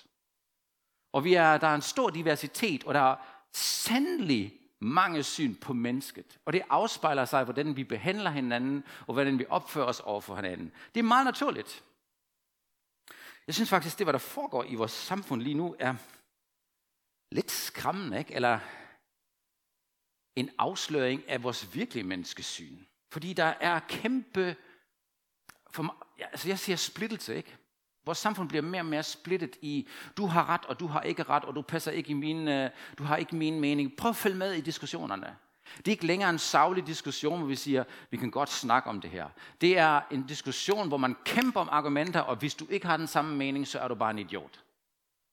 Og 1.13 1.25
vi 1.25 1.35
er, 1.35 1.59
der 1.59 1.67
er 1.67 1.75
en 1.75 1.83
stor 1.83 2.11
diversitet, 2.11 2.85
og 2.85 2.95
der 2.95 3.01
er 3.01 3.17
sandelig 3.53 4.55
mange 4.81 5.23
syn 5.23 5.55
på 5.55 5.73
mennesket. 5.73 6.39
Og 6.45 6.53
det 6.53 6.63
afspejler 6.71 7.25
sig, 7.25 7.45
hvordan 7.45 7.77
vi 7.77 7.85
behandler 7.85 8.31
hinanden, 8.31 8.85
og 9.07 9.15
hvordan 9.15 9.39
vi 9.39 9.47
opfører 9.49 9.87
os 9.87 10.01
over 10.01 10.21
for 10.21 10.37
hinanden. 10.37 10.73
Det 10.95 11.01
er 11.01 11.05
meget 11.05 11.25
naturligt. 11.25 11.85
Jeg 13.47 13.55
synes 13.55 13.71
faktisk, 13.71 13.99
det, 13.99 14.05
hvad 14.07 14.13
der 14.13 14.19
foregår 14.19 14.65
i 14.65 14.75
vores 14.75 14.93
samfund 14.93 15.43
lige 15.43 15.55
nu, 15.55 15.77
er 15.79 15.95
lidt 17.33 17.51
skræmmende, 17.51 18.19
ikke? 18.19 18.35
eller 18.35 18.61
en 20.37 20.51
afsløring 20.59 21.29
af 21.29 21.43
vores 21.43 21.75
virkelige 21.75 22.05
menneskesyn. 22.05 22.79
Fordi 23.13 23.33
der 23.33 23.45
er 23.45 23.81
kæmpe, 23.89 24.57
for, 25.71 26.07
ja, 26.19 26.27
altså 26.27 26.49
jeg 26.49 26.59
siger 26.59 26.77
splittelse, 26.77 27.37
ikke? 27.37 27.57
Vores 28.09 28.19
samfund 28.19 28.49
bliver 28.49 28.63
mere 28.63 28.81
og 28.81 28.87
mere 28.87 29.03
splittet 29.03 29.57
i, 29.63 29.89
du 30.17 30.27
har 30.27 30.49
ret, 30.49 30.65
og 30.65 30.81
du 30.81 30.87
har 30.87 31.01
ikke 31.01 31.23
ret, 31.23 31.45
og 31.45 31.55
du 31.55 31.63
passer 31.63 31.91
ikke 31.91 32.11
i 32.11 32.15
min, 32.15 32.49
øh, 32.49 32.71
du 32.99 33.05
har 33.05 33.17
ikke 33.17 33.37
min 33.37 33.61
mening. 33.61 33.97
Prøv 33.97 34.09
at 34.09 34.17
følge 34.17 34.37
med 34.37 34.53
i 34.53 34.61
diskussionerne. 34.61 35.37
Det 35.77 35.89
er 35.89 35.91
ikke 35.91 36.07
længere 36.07 36.31
en 36.31 36.39
savlig 36.39 36.87
diskussion, 36.87 37.39
hvor 37.39 37.49
vi 37.49 37.57
siger, 37.57 37.85
vi 38.11 38.17
kan 38.17 38.31
godt 38.31 38.51
snakke 38.51 38.89
om 38.89 39.01
det 39.01 39.11
her. 39.11 39.27
Det 39.61 39.79
er 39.79 40.01
en 40.11 40.27
diskussion, 40.27 40.89
hvor 40.89 40.97
man 40.97 41.17
kæmper 41.25 41.61
om 41.61 41.69
argumenter, 41.73 42.21
og 42.21 42.37
hvis 42.37 42.55
du 42.55 42.67
ikke 42.71 42.87
har 42.87 42.97
den 42.97 43.07
samme 43.07 43.37
mening, 43.37 43.67
så 43.67 43.79
er 43.79 43.89
du 43.89 43.95
bare 43.95 44.11
en 44.11 44.19
idiot. 44.19 44.61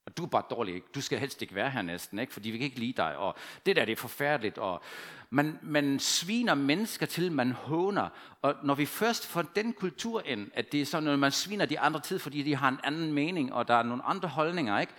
Og 0.05 0.17
du 0.17 0.23
er 0.23 0.27
bare 0.27 0.43
dårlig. 0.49 0.83
Du 0.95 1.01
skal 1.01 1.19
helst 1.19 1.41
ikke 1.41 1.55
være 1.55 1.71
her 1.71 1.81
næsten, 1.81 2.19
ikke? 2.19 2.33
fordi 2.33 2.49
vi 2.49 2.57
kan 2.57 2.65
ikke 2.65 2.79
lide 2.79 2.93
dig. 2.93 3.17
Og 3.17 3.35
det 3.65 3.75
der, 3.75 3.85
det 3.85 3.91
er 3.91 3.95
forfærdeligt. 3.95 4.57
Og 4.57 4.83
man, 5.29 5.59
man 5.61 5.99
sviner 5.99 6.53
mennesker 6.53 7.05
til, 7.05 7.31
man 7.31 7.51
håner. 7.51 8.09
Og 8.41 8.55
når 8.63 8.75
vi 8.75 8.85
først 8.85 9.27
får 9.27 9.41
den 9.41 9.73
kultur 9.73 10.21
ind, 10.25 10.51
at 10.53 10.71
det 10.71 10.81
er 10.81 10.85
sådan, 10.85 11.09
at 11.09 11.19
man 11.19 11.31
sviner 11.31 11.65
de 11.65 11.79
andre 11.79 11.99
til, 11.99 12.19
fordi 12.19 12.43
de 12.43 12.55
har 12.55 12.69
en 12.69 12.79
anden 12.83 13.13
mening, 13.13 13.53
og 13.53 13.67
der 13.67 13.73
er 13.73 13.83
nogle 13.83 14.03
andre 14.03 14.29
holdninger. 14.29 14.79
Ikke? 14.79 14.93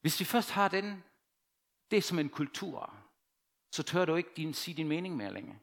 Hvis 0.00 0.20
vi 0.20 0.24
først 0.24 0.50
har 0.50 0.68
den, 0.68 1.04
det 1.90 1.96
er 1.96 2.02
som 2.02 2.18
en 2.18 2.28
kultur, 2.28 2.94
så 3.72 3.82
tør 3.82 4.04
du 4.04 4.14
ikke 4.14 4.30
din, 4.36 4.54
sige 4.54 4.74
din 4.74 4.88
mening 4.88 5.16
mere 5.16 5.32
længe. 5.32 5.58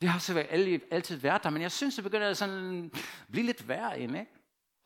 Det 0.00 0.08
har 0.08 0.18
så 0.18 0.34
været, 0.34 0.82
altid 0.90 1.16
været 1.16 1.42
der, 1.42 1.50
men 1.50 1.62
jeg 1.62 1.72
synes, 1.72 1.94
det 1.94 2.04
begynder 2.04 2.30
at 2.30 2.36
sådan 2.36 2.92
blive 3.30 3.46
lidt 3.46 3.68
værre 3.68 4.00
end, 4.00 4.16
ikke? 4.16 4.37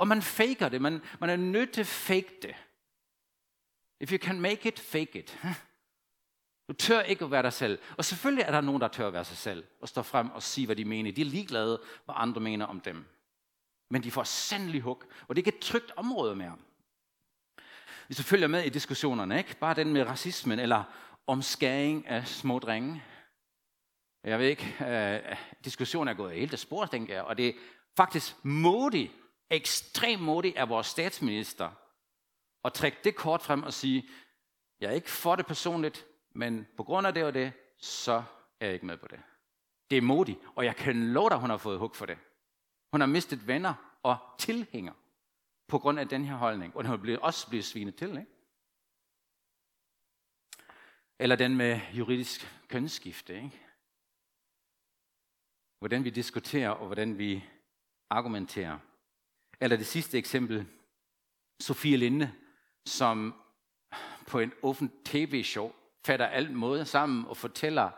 Og 0.02 0.08
man 0.08 0.22
faker 0.22 0.68
det. 0.68 0.82
Man, 0.82 1.02
man 1.20 1.30
er 1.30 1.36
nødt 1.36 1.72
til 1.72 1.80
at 1.80 1.86
fake 1.86 2.38
det. 2.42 2.54
If 4.00 4.12
you 4.12 4.18
can 4.18 4.40
make 4.40 4.68
it, 4.68 4.80
fake 4.80 5.18
it. 5.18 5.38
Du 6.68 6.72
tør 6.72 7.00
ikke 7.00 7.24
at 7.24 7.30
være 7.30 7.42
dig 7.42 7.52
selv. 7.52 7.78
Og 7.96 8.04
selvfølgelig 8.04 8.42
er 8.42 8.50
der 8.50 8.60
nogen, 8.60 8.80
der 8.80 8.88
tør 8.88 9.06
at 9.06 9.12
være 9.12 9.24
sig 9.24 9.36
selv, 9.36 9.64
og 9.80 9.88
stå 9.88 10.02
frem 10.02 10.30
og 10.30 10.42
sige, 10.42 10.66
hvad 10.66 10.76
de 10.76 10.84
mener. 10.84 11.12
De 11.12 11.20
er 11.20 11.24
ligeglade, 11.24 11.82
hvad 12.04 12.14
andre 12.18 12.40
mener 12.40 12.66
om 12.66 12.80
dem. 12.80 13.04
Men 13.90 14.02
de 14.02 14.10
får 14.10 14.24
sandelig 14.24 14.80
hug, 14.80 15.04
og 15.28 15.36
det 15.36 15.42
er 15.42 15.46
ikke 15.46 15.56
et 15.56 15.62
trygt 15.62 15.92
område 15.96 16.36
mere. 16.36 16.56
Hvis 18.06 18.16
du 18.16 18.22
følger 18.22 18.46
med 18.46 18.64
i 18.64 18.68
diskussionerne, 18.68 19.38
ikke? 19.38 19.56
bare 19.56 19.74
den 19.74 19.92
med 19.92 20.06
racismen, 20.06 20.58
eller 20.58 20.84
omskæring 21.26 22.06
af 22.06 22.28
små 22.28 22.58
drenge. 22.58 23.04
Jeg 24.24 24.38
ved 24.38 24.46
ikke, 24.46 24.76
øh, 24.80 25.36
diskussionen 25.64 26.08
er 26.08 26.14
gået 26.14 26.34
helt 26.34 26.52
af 26.52 26.58
spor, 26.58 26.86
tænker 26.86 27.14
jeg, 27.14 27.22
og 27.22 27.38
det 27.38 27.48
er 27.48 27.52
faktisk 27.96 28.44
modigt 28.44 29.12
ekstremt 29.52 30.22
modig 30.22 30.56
af 30.56 30.68
vores 30.68 30.86
statsminister 30.86 31.70
at 32.64 32.72
trække 32.72 32.98
det 33.04 33.16
kort 33.16 33.42
frem 33.42 33.62
og 33.62 33.72
sige, 33.72 34.08
jeg 34.80 34.90
er 34.90 34.94
ikke 34.94 35.10
for 35.10 35.36
det 35.36 35.46
personligt, 35.46 36.06
men 36.34 36.66
på 36.76 36.84
grund 36.84 37.06
af 37.06 37.14
det 37.14 37.24
og 37.24 37.34
det, 37.34 37.52
så 37.78 38.22
er 38.60 38.66
jeg 38.66 38.74
ikke 38.74 38.86
med 38.86 38.96
på 38.96 39.08
det. 39.08 39.20
Det 39.90 39.98
er 39.98 40.02
modigt, 40.02 40.38
og 40.56 40.64
jeg 40.64 40.76
kan 40.76 41.12
love 41.12 41.30
dig, 41.30 41.38
hun 41.38 41.50
har 41.50 41.56
fået 41.56 41.78
hug 41.78 41.96
for 41.96 42.06
det. 42.06 42.18
Hun 42.92 43.00
har 43.00 43.08
mistet 43.08 43.46
venner 43.46 43.98
og 44.02 44.18
tilhænger 44.38 44.92
på 45.68 45.78
grund 45.78 46.00
af 46.00 46.08
den 46.08 46.24
her 46.24 46.34
holdning, 46.34 46.76
og 46.76 46.86
hun 46.86 47.00
har 47.00 47.18
også 47.18 47.48
blevet 47.48 47.64
svinet 47.64 47.96
til. 47.96 48.10
Ikke? 48.10 48.26
Eller 51.18 51.36
den 51.36 51.56
med 51.56 51.80
juridisk 51.92 52.64
kønsskifte. 52.68 53.34
Ikke? 53.36 53.60
Hvordan 55.78 56.04
vi 56.04 56.10
diskuterer, 56.10 56.70
og 56.70 56.86
hvordan 56.86 57.18
vi 57.18 57.44
argumenterer. 58.10 58.78
Eller 59.62 59.76
det 59.76 59.86
sidste 59.86 60.18
eksempel, 60.18 60.66
Sofie 61.60 61.96
Linde, 61.96 62.32
som 62.86 63.34
på 64.26 64.38
en 64.38 64.52
åben 64.62 64.92
tv-show 65.04 65.72
fatter 66.06 66.26
alt 66.26 66.52
måde 66.52 66.84
sammen 66.84 67.26
og 67.26 67.36
fortæller 67.36 67.90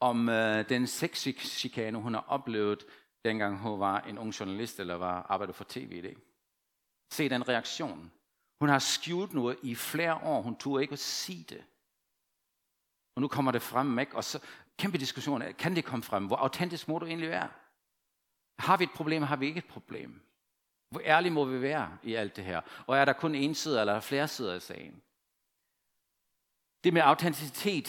om 0.00 0.28
øh, 0.28 0.68
den 0.68 0.86
sexchikane, 0.86 1.98
hun 1.98 2.14
har 2.14 2.24
oplevet, 2.28 2.84
dengang 3.24 3.58
hun 3.58 3.80
var 3.80 4.00
en 4.00 4.18
ung 4.18 4.40
journalist 4.40 4.80
eller 4.80 4.94
var 4.94 5.26
arbejdet 5.28 5.54
for 5.54 5.64
tv. 5.68 6.02
Det. 6.02 6.18
Se 7.12 7.28
den 7.28 7.48
reaktion. 7.48 8.12
Hun 8.60 8.68
har 8.68 8.78
skjult 8.78 9.32
noget 9.32 9.58
i 9.62 9.74
flere 9.74 10.14
år. 10.14 10.42
Hun 10.42 10.56
turde 10.56 10.82
ikke 10.82 10.92
at 10.92 10.98
sige 10.98 11.44
det. 11.48 11.64
Og 13.16 13.22
nu 13.22 13.28
kommer 13.28 13.52
det 13.52 13.62
frem, 13.62 13.98
ikke? 13.98 14.16
Og 14.16 14.24
så 14.24 14.40
kæmpe 14.78 14.98
diskussion. 14.98 15.42
Kan 15.58 15.76
det 15.76 15.84
komme 15.84 16.02
frem? 16.02 16.26
Hvor 16.26 16.36
autentisk 16.36 16.88
må 16.88 16.98
du 16.98 17.06
egentlig 17.06 17.30
være? 17.30 17.48
Har 18.58 18.76
vi 18.76 18.84
et 18.84 18.92
problem? 18.94 19.22
Har 19.22 19.36
vi 19.36 19.46
ikke 19.46 19.58
et 19.58 19.68
problem? 19.68 20.29
Hvor 20.90 21.00
ærlige 21.04 21.32
må 21.32 21.44
vi 21.44 21.60
være 21.62 21.98
i 22.02 22.14
alt 22.14 22.36
det 22.36 22.44
her? 22.44 22.60
Og 22.86 22.96
er 22.96 23.04
der 23.04 23.12
kun 23.12 23.34
en 23.34 23.54
side, 23.54 23.80
eller 23.80 23.92
er 23.92 23.96
der 23.96 24.00
flere 24.00 24.28
sider 24.28 24.54
i 24.54 24.60
sagen? 24.60 25.02
Det 26.84 26.92
med 26.92 27.02
autenticitet 27.02 27.88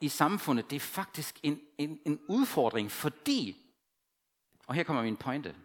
i 0.00 0.08
samfundet, 0.08 0.70
det 0.70 0.76
er 0.76 0.80
faktisk 0.80 1.40
en, 1.42 1.60
en, 1.78 2.00
en 2.06 2.20
udfordring, 2.28 2.90
fordi, 2.90 3.56
og 4.66 4.74
her 4.74 4.84
kommer 4.84 5.02
min 5.02 5.16
pointe, 5.16 5.56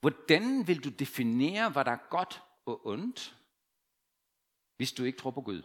hvordan 0.00 0.66
vil 0.66 0.84
du 0.84 0.88
definere, 0.88 1.70
hvad 1.70 1.84
der 1.84 1.90
er 1.90 2.08
godt 2.10 2.42
og 2.66 2.86
ondt, 2.86 3.36
hvis 4.76 4.92
du 4.92 5.04
ikke 5.04 5.18
tror 5.18 5.30
på 5.30 5.40
Gud? 5.40 5.62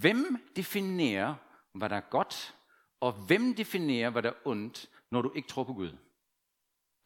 Hvem 0.00 0.48
definerer, 0.56 1.34
hvad 1.72 1.88
der 1.88 1.96
er 1.96 2.10
godt, 2.10 2.56
og 3.00 3.12
hvem 3.12 3.54
definerer, 3.54 4.10
hvad 4.10 4.22
der 4.22 4.30
er 4.30 4.40
ondt, 4.44 4.90
når 5.10 5.22
du 5.22 5.32
ikke 5.34 5.48
tror 5.48 5.64
på 5.64 5.74
Gud? 5.74 5.96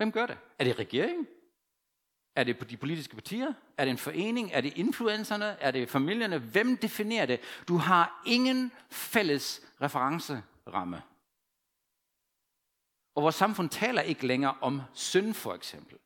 Hvem 0.01 0.13
gør 0.13 0.27
det? 0.27 0.39
Er 0.59 0.65
det 0.65 0.79
regeringen? 0.79 1.27
Er 2.37 2.45
det 2.45 2.59
på 2.59 2.65
de 2.65 2.77
politiske 2.77 3.15
partier? 3.15 3.53
Er 3.77 3.85
det 3.85 3.91
en 3.91 3.99
forening? 3.99 4.51
Er 4.53 4.61
det 4.61 4.77
influencerne? 4.77 5.45
Er 5.45 5.71
det 5.71 5.89
familierne? 5.89 6.39
Hvem 6.39 6.77
definerer 6.77 7.27
det? 7.27 7.41
Du 7.69 7.77
har 7.77 8.23
ingen 8.27 8.73
fælles 8.91 9.61
referenceramme. 9.83 11.03
Og 13.15 13.23
vores 13.23 13.35
samfund 13.35 13.69
taler 13.69 14.03
ikke 14.03 14.27
længere 14.27 14.55
om 14.61 14.83
synd, 14.95 15.35
for 15.35 15.55
eksempel. 15.55 15.99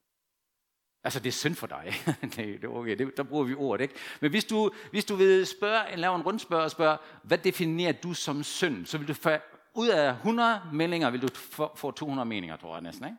Altså, 1.04 1.20
det 1.20 1.28
er 1.28 1.32
synd 1.32 1.54
for 1.54 1.66
dig. 1.66 1.92
det, 2.36 2.36
det, 2.36 2.64
okay, 2.64 2.98
det, 2.98 3.16
der 3.16 3.22
bruger 3.22 3.44
vi 3.44 3.54
ordet, 3.54 3.82
ikke? 3.82 3.94
Men 4.20 4.30
hvis 4.30 4.44
du, 4.44 4.70
hvis 4.90 5.04
du 5.04 5.14
vil 5.14 5.46
spørge, 5.46 5.96
lave 5.96 6.16
en 6.16 6.22
rundspørg 6.22 6.62
og 6.62 6.70
spørge, 6.70 6.98
hvad 7.22 7.38
definerer 7.38 7.92
du 7.92 8.14
som 8.14 8.42
synd? 8.42 8.86
Så 8.86 8.98
vil 8.98 9.08
du 9.08 9.14
få, 9.14 9.30
ud 9.74 9.88
af 9.88 10.10
100 10.10 10.60
meldinger, 10.72 11.10
vil 11.10 11.22
du 11.22 11.28
få, 11.34 11.76
få 11.76 11.90
200 11.90 12.26
meninger, 12.26 12.56
tror 12.56 12.74
jeg 12.74 12.82
næsten, 12.82 13.04
ikke? 13.04 13.18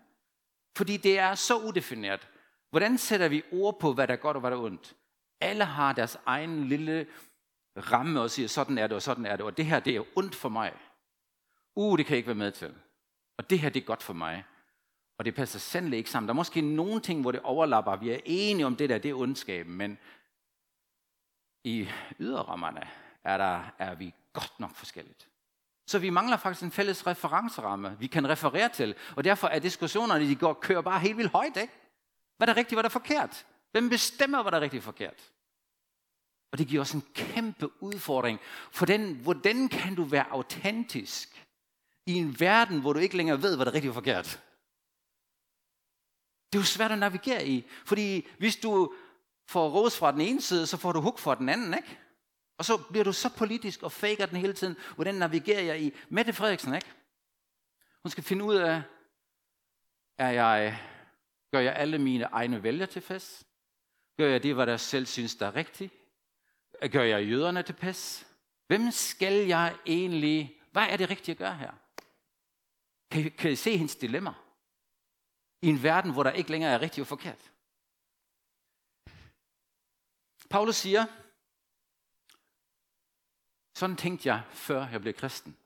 Fordi 0.78 0.98
det 0.98 1.20
er 1.20 1.36
så 1.36 1.58
udefineret. 1.58 2.28
Hvordan 2.70 2.98
sætter 2.98 3.28
vi 3.28 3.44
ord 3.52 3.80
på, 3.80 3.94
hvad 3.94 4.08
der 4.08 4.14
er 4.14 4.18
godt 4.18 4.38
og 4.38 4.42
hvad 4.42 4.52
der 4.52 4.58
er 4.58 4.62
ondt? 4.62 4.96
Alle 5.42 5.66
har 5.66 5.94
deres 5.94 6.18
egen 6.26 6.68
lille 6.68 7.08
ramme 7.78 8.22
og 8.22 8.32
siger, 8.32 8.48
sådan 8.48 8.78
er 8.78 8.88
det 8.88 8.96
og 8.96 9.02
sådan 9.02 9.26
er 9.26 9.36
det, 9.36 9.46
og 9.46 9.58
det 9.58 9.66
her 9.66 9.80
det 9.80 9.96
er 9.96 10.04
ondt 10.16 10.36
for 10.36 10.50
mig. 10.50 10.74
Uh, 11.76 11.98
det 11.98 12.06
kan 12.06 12.14
jeg 12.14 12.18
ikke 12.18 12.28
være 12.28 12.36
med 12.36 12.52
til. 12.52 12.76
Og 13.38 13.50
det 13.50 13.60
her 13.60 13.70
det 13.70 13.82
er 13.82 13.86
godt 13.86 14.04
for 14.04 14.14
mig. 14.14 14.44
Og 15.18 15.26
det 15.26 15.36
passer 15.36 15.60
sandelig 15.60 15.98
ikke 15.98 16.10
sammen. 16.10 16.28
Der 16.28 16.34
er 16.34 16.36
måske 16.36 16.62
nogle 16.62 17.02
ting, 17.02 17.22
hvor 17.22 17.32
det 17.32 17.42
overlapper. 17.42 17.96
Vi 17.96 18.10
er 18.10 18.20
enige 18.26 18.66
om 18.66 18.76
det 18.76 18.90
der, 18.90 18.98
det 18.98 19.12
er 19.12 19.16
ondskaben, 19.16 19.74
men 19.74 19.98
i 21.64 21.90
yderrammerne 22.20 22.90
er, 23.24 23.38
der, 23.38 23.74
er 23.80 23.96
vi 23.96 24.14
godt 24.34 24.60
nok 24.60 24.76
forskelligt. 24.76 25.30
Så 25.88 26.00
vi 26.00 26.10
mangler 26.10 26.38
faktisk 26.38 26.64
en 26.64 26.72
fælles 26.72 27.08
referenceramme, 27.08 27.98
vi 28.00 28.08
kan 28.08 28.30
referere 28.30 28.70
til. 28.70 28.96
Og 29.16 29.24
derfor 29.24 29.48
er 29.48 29.60
diskussionerne, 29.60 30.28
de 30.28 30.36
går, 30.36 30.54
kører 30.54 30.82
bare 30.82 31.00
helt 31.00 31.18
vildt 31.18 31.32
højt. 31.32 31.58
Ikke? 31.58 31.74
Hvad 32.38 32.48
er 32.48 32.54
der 32.54 32.60
rigtigt, 32.60 32.76
hvad 32.76 32.84
er 32.84 32.90
der 32.90 33.00
forkert? 33.00 33.46
Hvem 33.72 33.90
bestemmer, 33.90 34.42
hvad 34.42 34.52
der 34.52 34.58
er 34.58 34.62
rigtigt 34.62 34.82
og 34.82 34.84
forkert? 34.84 35.32
Og 36.52 36.58
det 36.58 36.68
giver 36.68 36.82
os 36.82 36.92
en 36.92 37.04
kæmpe 37.14 37.70
udfordring. 37.84 38.40
For 38.72 38.86
den, 38.86 39.16
hvordan 39.16 39.68
kan 39.70 39.96
du 39.96 40.04
være 40.04 40.32
autentisk 40.32 41.48
i 42.06 42.14
en 42.14 42.40
verden, 42.40 42.82
hvor 42.82 42.94
du 42.94 43.00
ikke 43.00 43.18
længere 43.18 43.42
ved, 43.42 43.56
hvad 43.56 43.66
der 43.66 43.72
er 43.72 43.76
rigtigt 43.76 43.92
og 43.92 43.96
forkert? 43.96 44.42
Det 46.54 46.58
er 46.58 46.62
jo 46.62 46.66
svært 46.66 46.92
at 46.92 47.00
navigere 47.00 47.48
i. 47.48 47.66
Fordi 47.86 48.28
hvis 48.38 48.56
du 48.56 48.94
får 49.48 49.70
ros 49.70 49.98
fra 49.98 50.12
den 50.12 50.22
ene 50.22 50.42
side, 50.42 50.68
så 50.68 50.78
får 50.78 50.92
du 50.92 51.02
hug 51.02 51.20
fra 51.20 51.36
den 51.36 51.50
anden, 51.50 51.74
ikke? 51.74 52.00
Og 52.58 52.66
så 52.66 52.84
bliver 52.90 53.04
du 53.04 53.14
så 53.14 53.30
politisk 53.38 53.84
og 53.84 53.92
faker 53.92 54.26
den 54.26 54.38
hele 54.38 54.54
tiden. 54.54 54.78
Hvordan 54.96 55.16
navigerer 55.16 55.62
jeg 55.62 55.82
i? 55.82 55.94
Mette 56.10 56.34
Frederiksen, 56.34 56.76
ikke? 56.76 56.88
Hun 58.04 58.10
skal 58.10 58.24
finde 58.24 58.46
ud 58.46 58.56
af, 58.56 58.82
er 60.18 60.30
jeg, 60.30 60.80
gør 61.52 61.60
jeg 61.60 61.76
alle 61.76 61.98
mine 61.98 62.24
egne 62.24 62.64
vælger 62.64 62.86
til 62.86 63.02
fest? 63.02 63.44
Gør 64.18 64.28
jeg 64.28 64.44
det, 64.44 64.56
hvad 64.56 64.68
der 64.68 64.78
selv 64.78 65.06
synes, 65.06 65.36
der 65.36 65.48
er 65.48 65.56
rigtigt? 65.56 65.94
Gør 66.92 67.04
jeg 67.04 67.28
jøderne 67.28 67.64
til 67.64 67.74
pes? 67.74 68.28
Hvem 68.68 68.92
skal 68.92 69.48
jeg 69.48 69.78
egentlig, 69.86 70.62
hvad 70.72 70.88
er 70.90 70.98
det 70.98 71.10
rigtige 71.10 71.34
at 71.34 71.38
gøre 71.38 71.58
her? 71.58 71.72
Kan 73.12 73.32
kan 73.32 73.52
I 73.52 73.56
se 73.56 73.78
hendes 73.78 73.96
dilemma? 73.96 74.34
I 75.62 75.68
en 75.68 75.84
verden, 75.84 76.14
hvor 76.14 76.24
der 76.24 76.32
ikke 76.32 76.52
længere 76.52 76.72
er 76.72 76.82
rigtigt 76.82 77.04
og 77.04 77.08
forkert. 77.08 77.52
Paulus 80.50 80.76
siger, 80.76 81.06
sådan 83.76 83.96
tænkte 83.96 84.30
jeg, 84.30 84.42
før 84.50 84.88
jeg 84.88 85.02
blev 85.02 85.14
kristen. 85.14 85.58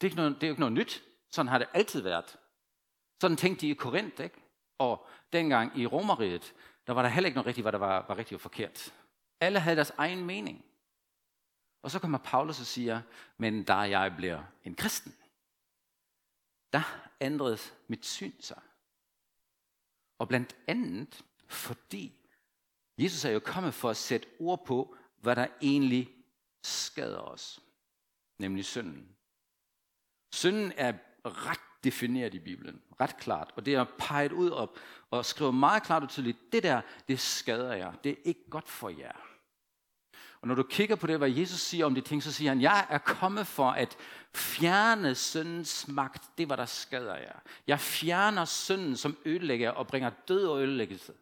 Det 0.00 0.06
er, 0.06 0.10
ikke 0.10 0.16
noget, 0.16 0.34
det 0.34 0.42
er 0.42 0.48
jo 0.48 0.52
ikke 0.52 0.60
noget 0.60 0.72
nyt. 0.72 1.02
Sådan 1.30 1.48
har 1.48 1.58
det 1.58 1.68
altid 1.74 2.00
været. 2.00 2.38
Sådan 3.20 3.36
tænkte 3.36 3.60
de 3.60 3.70
i 3.70 3.74
Korinth, 3.74 4.22
ikke? 4.22 4.42
Og 4.78 5.06
dengang 5.32 5.78
i 5.78 5.86
Romeriet, 5.86 6.54
der 6.86 6.92
var 6.92 7.02
der 7.02 7.08
heller 7.08 7.26
ikke 7.26 7.34
noget 7.34 7.46
rigtigt, 7.46 7.64
hvad 7.64 7.72
der 7.72 7.78
var, 7.78 8.04
var 8.08 8.18
rigtigt 8.18 8.36
og 8.36 8.40
forkert. 8.40 8.94
Alle 9.40 9.60
havde 9.60 9.76
deres 9.76 9.92
egen 9.96 10.24
mening. 10.24 10.64
Og 11.82 11.90
så 11.90 11.98
kommer 11.98 12.18
Paulus 12.18 12.60
og 12.60 12.66
siger, 12.66 13.02
men 13.36 13.64
da 13.64 13.74
jeg 13.74 14.14
bliver 14.16 14.42
en 14.64 14.74
kristen, 14.74 15.14
der 16.72 17.08
ændrede 17.20 17.58
mit 17.88 18.06
syn 18.06 18.40
sig. 18.40 18.62
Og 20.18 20.28
blandt 20.28 20.56
andet, 20.66 21.24
fordi 21.46 22.14
Jesus 22.98 23.24
er 23.24 23.30
jo 23.30 23.40
kommet 23.40 23.74
for 23.74 23.90
at 23.90 23.96
sætte 23.96 24.28
ord 24.38 24.66
på, 24.66 24.96
hvad 25.20 25.36
der 25.36 25.46
egentlig 25.62 26.21
skader 26.62 27.18
os. 27.18 27.60
Nemlig 28.38 28.64
synden. 28.64 29.08
Synden 30.34 30.72
er 30.76 30.92
ret 31.24 31.84
defineret 31.84 32.34
i 32.34 32.38
Bibelen. 32.38 32.82
Ret 33.00 33.16
klart. 33.16 33.50
Og 33.56 33.66
det 33.66 33.74
er 33.74 33.84
peget 33.98 34.32
ud 34.32 34.50
op 34.50 34.78
og 35.10 35.24
skrevet 35.24 35.54
meget 35.54 35.82
klart 35.82 36.02
og 36.02 36.08
tydeligt, 36.08 36.52
det 36.52 36.62
der, 36.62 36.80
det 37.08 37.20
skader 37.20 37.72
jer. 37.72 37.92
Det 37.92 38.12
er 38.12 38.22
ikke 38.24 38.50
godt 38.50 38.68
for 38.68 38.88
jer. 38.88 39.32
Og 40.40 40.48
når 40.48 40.54
du 40.54 40.62
kigger 40.62 40.96
på 40.96 41.06
det, 41.06 41.18
hvad 41.18 41.30
Jesus 41.30 41.60
siger 41.60 41.86
om 41.86 41.94
de 41.94 42.00
ting, 42.00 42.22
så 42.22 42.32
siger 42.32 42.50
han, 42.50 42.60
jeg 42.60 42.86
er 42.90 42.98
kommet 42.98 43.46
for 43.46 43.70
at 43.70 43.96
fjerne 44.34 45.14
syndens 45.14 45.88
magt, 45.88 46.38
det 46.38 46.48
var 46.48 46.56
der 46.56 46.66
skader 46.66 47.16
jer. 47.16 47.40
Jeg 47.66 47.80
fjerner 47.80 48.44
synden, 48.44 48.96
som 48.96 49.16
ødelægger 49.24 49.70
og 49.70 49.86
bringer 49.86 50.10
død 50.28 50.46
og 50.46 50.58
ødelæggelse. 50.58 51.12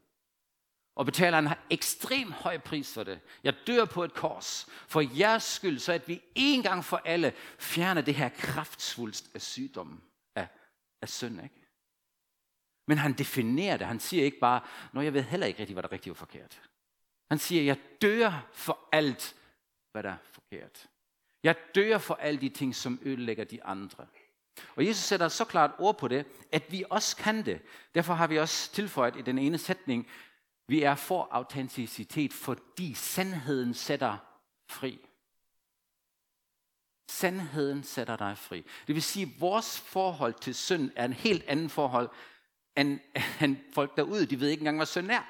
Og 0.94 1.06
betaler 1.06 1.38
en 1.38 1.48
ekstrem 1.70 2.32
høj 2.32 2.58
pris 2.58 2.94
for 2.94 3.04
det. 3.04 3.20
Jeg 3.44 3.54
dør 3.66 3.84
på 3.84 4.04
et 4.04 4.14
kors 4.14 4.66
for 4.88 5.18
jeres 5.18 5.42
skyld, 5.42 5.78
så 5.78 5.92
at 5.92 6.08
vi 6.08 6.22
en 6.34 6.62
gang 6.62 6.84
for 6.84 7.02
alle 7.04 7.32
fjerner 7.58 8.02
det 8.02 8.14
her 8.14 8.28
kraftsvulst 8.28 9.30
af 9.34 9.42
sygdommen, 9.42 10.00
af, 10.34 10.48
af 11.02 11.08
synd. 11.08 11.42
Ikke? 11.42 11.60
Men 12.86 12.98
han 12.98 13.12
definerer 13.12 13.76
det. 13.76 13.86
Han 13.86 14.00
siger 14.00 14.24
ikke 14.24 14.38
bare, 14.38 14.60
når 14.92 15.02
jeg 15.02 15.14
ved 15.14 15.22
heller 15.22 15.46
ikke 15.46 15.60
rigtigt, 15.60 15.74
hvad 15.74 15.82
der 15.82 15.88
er 15.88 15.92
rigtigt 15.92 16.10
og 16.10 16.16
forkert. 16.16 16.60
Han 17.30 17.38
siger, 17.38 17.62
jeg 17.62 17.78
dør 18.02 18.46
for 18.52 18.78
alt, 18.92 19.36
hvad 19.92 20.02
der 20.02 20.10
er 20.10 20.16
forkert. 20.32 20.88
Jeg 21.42 21.56
dør 21.74 21.98
for 21.98 22.14
alle 22.14 22.40
de 22.40 22.48
ting, 22.48 22.74
som 22.74 23.00
ødelægger 23.02 23.44
de 23.44 23.64
andre. 23.64 24.06
Og 24.76 24.86
Jesus 24.86 25.04
sætter 25.04 25.28
så 25.28 25.44
klart 25.44 25.70
ord 25.78 25.98
på 25.98 26.08
det, 26.08 26.26
at 26.52 26.72
vi 26.72 26.84
også 26.90 27.16
kan 27.16 27.46
det. 27.46 27.60
Derfor 27.94 28.14
har 28.14 28.26
vi 28.26 28.38
også 28.38 28.72
tilføjet 28.72 29.16
i 29.16 29.22
den 29.22 29.38
ene 29.38 29.58
sætning, 29.58 30.06
vi 30.70 30.82
er 30.82 30.94
for 30.94 31.28
autenticitet, 31.30 32.32
fordi 32.32 32.94
sandheden 32.94 33.74
sætter 33.74 34.18
fri. 34.68 35.06
Sandheden 37.10 37.82
sætter 37.82 38.16
dig 38.16 38.38
fri. 38.38 38.60
Det 38.86 38.94
vil 38.94 39.02
sige, 39.02 39.26
at 39.26 39.40
vores 39.40 39.80
forhold 39.80 40.34
til 40.34 40.54
synd 40.54 40.90
er 40.96 41.04
en 41.04 41.12
helt 41.12 41.42
anden 41.42 41.70
forhold, 41.70 42.08
end, 42.76 43.00
end 43.44 43.56
folk 43.74 43.96
derude. 43.96 44.26
De 44.26 44.40
ved 44.40 44.48
ikke 44.48 44.60
engang, 44.60 44.78
hvad 44.78 44.86
synd 44.86 45.10
er. 45.10 45.22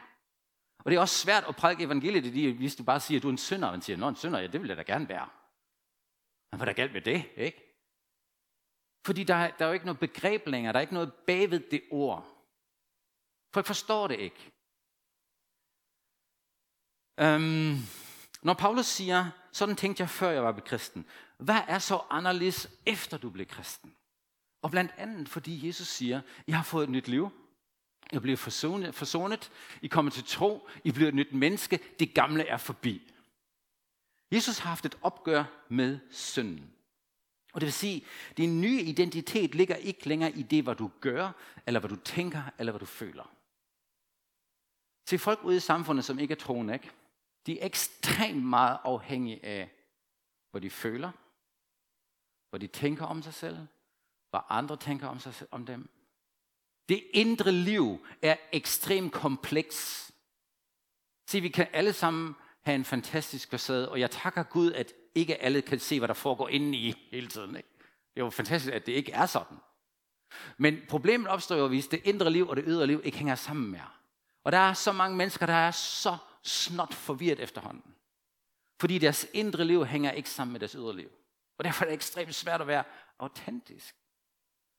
Og 0.79 0.91
det 0.91 0.97
er 0.97 1.01
også 1.01 1.19
svært 1.19 1.45
at 1.49 1.57
prædike 1.57 1.85
evangeliet, 1.85 2.55
hvis 2.57 2.77
du 2.77 2.85
bare 2.85 3.01
siger, 3.01 3.19
at 3.19 3.23
du 3.23 3.29
er 3.29 3.33
en 3.33 3.39
synder, 3.39 3.69
og 3.69 3.73
man 3.73 3.83
siger, 3.83 4.07
at 4.07 4.09
en 4.09 4.17
synder, 4.17 4.39
ja, 4.39 4.47
det 4.47 4.61
vil 4.61 4.69
jeg 4.69 4.77
da 4.77 4.83
gerne 4.83 5.09
være. 5.09 5.29
Men 6.51 6.59
hvad 6.59 6.69
er 6.69 6.73
der 6.73 6.83
galt 6.83 6.93
med 6.93 7.01
det, 7.01 7.25
ikke? 7.37 7.59
Fordi 9.07 9.25
der, 9.25 9.51
der 9.51 9.65
er 9.65 9.69
jo 9.69 9.75
ikke 9.75 9.87
noget 9.87 10.01
begreb 10.01 10.47
længere, 10.47 10.73
der 10.73 10.79
er 10.79 10.81
ikke 10.81 10.95
noget 10.95 11.13
bagved 11.27 11.61
det 11.71 11.83
ord. 11.91 12.27
Folk 13.55 13.67
forstår 13.67 14.09
det 14.09 14.19
ikke. 14.19 14.53
Øhm, 17.19 17.77
når 18.43 18.55
Paulus 18.55 18.87
siger, 18.87 19.31
sådan 19.53 19.77
tænkte 19.77 20.01
jeg 20.01 20.11
før 20.11 20.31
jeg 20.31 20.45
var 20.45 20.61
kristen, 20.61 21.07
hvad 21.39 21.61
er 21.69 21.79
så 21.79 22.01
anderledes 22.11 22.71
efter 22.87 23.17
du 23.17 23.31
blev 23.31 23.47
kristen? 23.47 23.95
Og 24.63 24.71
blandt 24.71 24.93
andet 24.97 25.29
fordi 25.29 25.67
Jesus 25.67 25.89
siger, 25.89 26.21
jeg 26.47 26.57
har 26.57 26.63
fået 26.63 26.85
et 26.85 26.91
nyt 26.91 27.09
liv. 27.09 27.31
Jeg 28.13 28.23
bliver 28.23 28.37
forsonet, 28.37 28.95
forsonet. 28.95 29.51
I 29.83 29.87
kommer 29.87 30.11
til 30.11 30.25
tro. 30.25 30.69
I 30.85 30.91
bliver 30.91 31.09
et 31.09 31.15
nyt 31.15 31.33
menneske. 31.33 31.81
Det 31.99 32.15
gamle 32.15 32.47
er 32.47 32.57
forbi. 32.57 33.13
Jesus 34.33 34.59
har 34.59 34.69
haft 34.69 34.85
et 34.85 34.99
opgør 35.03 35.45
med 35.69 35.99
synden. 36.11 36.71
Og 37.53 37.61
det 37.61 37.67
vil 37.67 37.73
sige, 37.73 38.05
at 38.31 38.37
din 38.37 38.61
nye 38.61 38.83
identitet 38.83 39.55
ligger 39.55 39.75
ikke 39.75 40.09
længere 40.09 40.33
i 40.33 40.43
det, 40.43 40.65
hvad 40.65 40.75
du 40.75 40.91
gør, 41.01 41.33
eller 41.67 41.81
hvad 41.81 41.91
du 41.91 41.97
tænker, 41.97 42.43
eller 42.59 42.73
hvad 42.73 42.81
du 42.81 42.87
føler. 42.87 43.31
Se 45.09 45.19
folk 45.19 45.45
ude 45.45 45.57
i 45.57 45.61
samfundet, 45.61 46.05
som 46.05 46.19
ikke 46.19 46.33
er 46.33 46.37
troende, 46.37 46.75
ikke? 46.75 46.91
De 47.51 47.61
er 47.61 47.67
ekstremt 47.67 48.45
meget 48.45 48.79
afhængige 48.85 49.45
af, 49.45 49.71
hvad 50.51 50.61
de 50.61 50.71
føler, 50.71 51.11
hvad 52.51 52.61
de 52.61 52.67
tænker 52.67 53.07
om 53.07 53.23
sig 53.23 53.35
selv, 53.35 53.57
hvad 54.31 54.41
andre 54.49 54.77
tænker 54.77 55.09
om, 55.09 55.19
sig, 55.19 55.35
om 55.51 55.67
dem. 55.67 55.91
Det 56.89 57.05
indre 57.13 57.53
liv 57.53 58.07
er 58.23 58.37
ekstremt 58.53 59.13
kompleks. 59.13 60.11
Se, 61.29 61.41
vi 61.41 61.49
kan 61.49 61.69
alle 61.73 61.93
sammen 61.93 62.37
have 62.63 62.75
en 62.75 62.85
fantastisk 62.85 63.51
facade, 63.51 63.91
og 63.91 64.01
jeg 64.01 64.11
takker 64.11 64.43
Gud, 64.43 64.73
at 64.73 64.93
ikke 65.15 65.43
alle 65.43 65.63
kan 65.63 65.79
se, 65.79 65.99
hvad 65.99 66.09
der 66.09 66.15
foregår 66.15 66.49
inde 66.49 66.79
i 66.79 66.95
hele 67.11 67.29
tiden. 67.29 67.57
Ikke? 67.57 67.69
Det 68.15 68.21
er 68.21 68.25
jo 68.25 68.31
fantastisk, 68.31 68.75
at 68.75 68.87
det 68.87 68.93
ikke 68.93 69.13
er 69.13 69.27
sådan. 69.27 69.57
Men 70.57 70.81
problemet 70.89 71.29
opstår 71.29 71.57
jo, 71.57 71.69
hvis 71.69 71.89
det 71.89 72.01
indre 72.05 72.31
liv 72.31 72.49
og 72.49 72.57
det 72.57 72.65
ydre 72.67 72.87
liv 72.87 73.01
ikke 73.05 73.19
hænger 73.19 73.35
sammen 73.35 73.71
mere. 73.71 73.91
Og 74.45 74.53
der 74.53 74.59
er 74.59 74.73
så 74.73 74.93
mange 74.93 75.17
mennesker, 75.17 75.47
der 75.47 75.53
er 75.53 75.71
så 75.71 76.17
snot 76.43 76.95
forvirret 76.95 77.41
efterhånden. 77.41 77.95
Fordi 78.81 78.99
deres 78.99 79.27
indre 79.33 79.65
liv 79.65 79.87
hænger 79.87 80.11
ikke 80.11 80.31
sammen 80.31 80.53
med 80.53 80.61
deres 80.61 80.73
ydre 80.73 80.97
liv. 80.97 81.11
Og 81.59 81.65
derfor 81.65 81.85
er 81.85 81.89
det 81.89 81.95
ekstremt 81.95 82.35
svært 82.35 82.61
at 82.61 82.67
være 82.67 82.85
autentisk. 83.19 83.97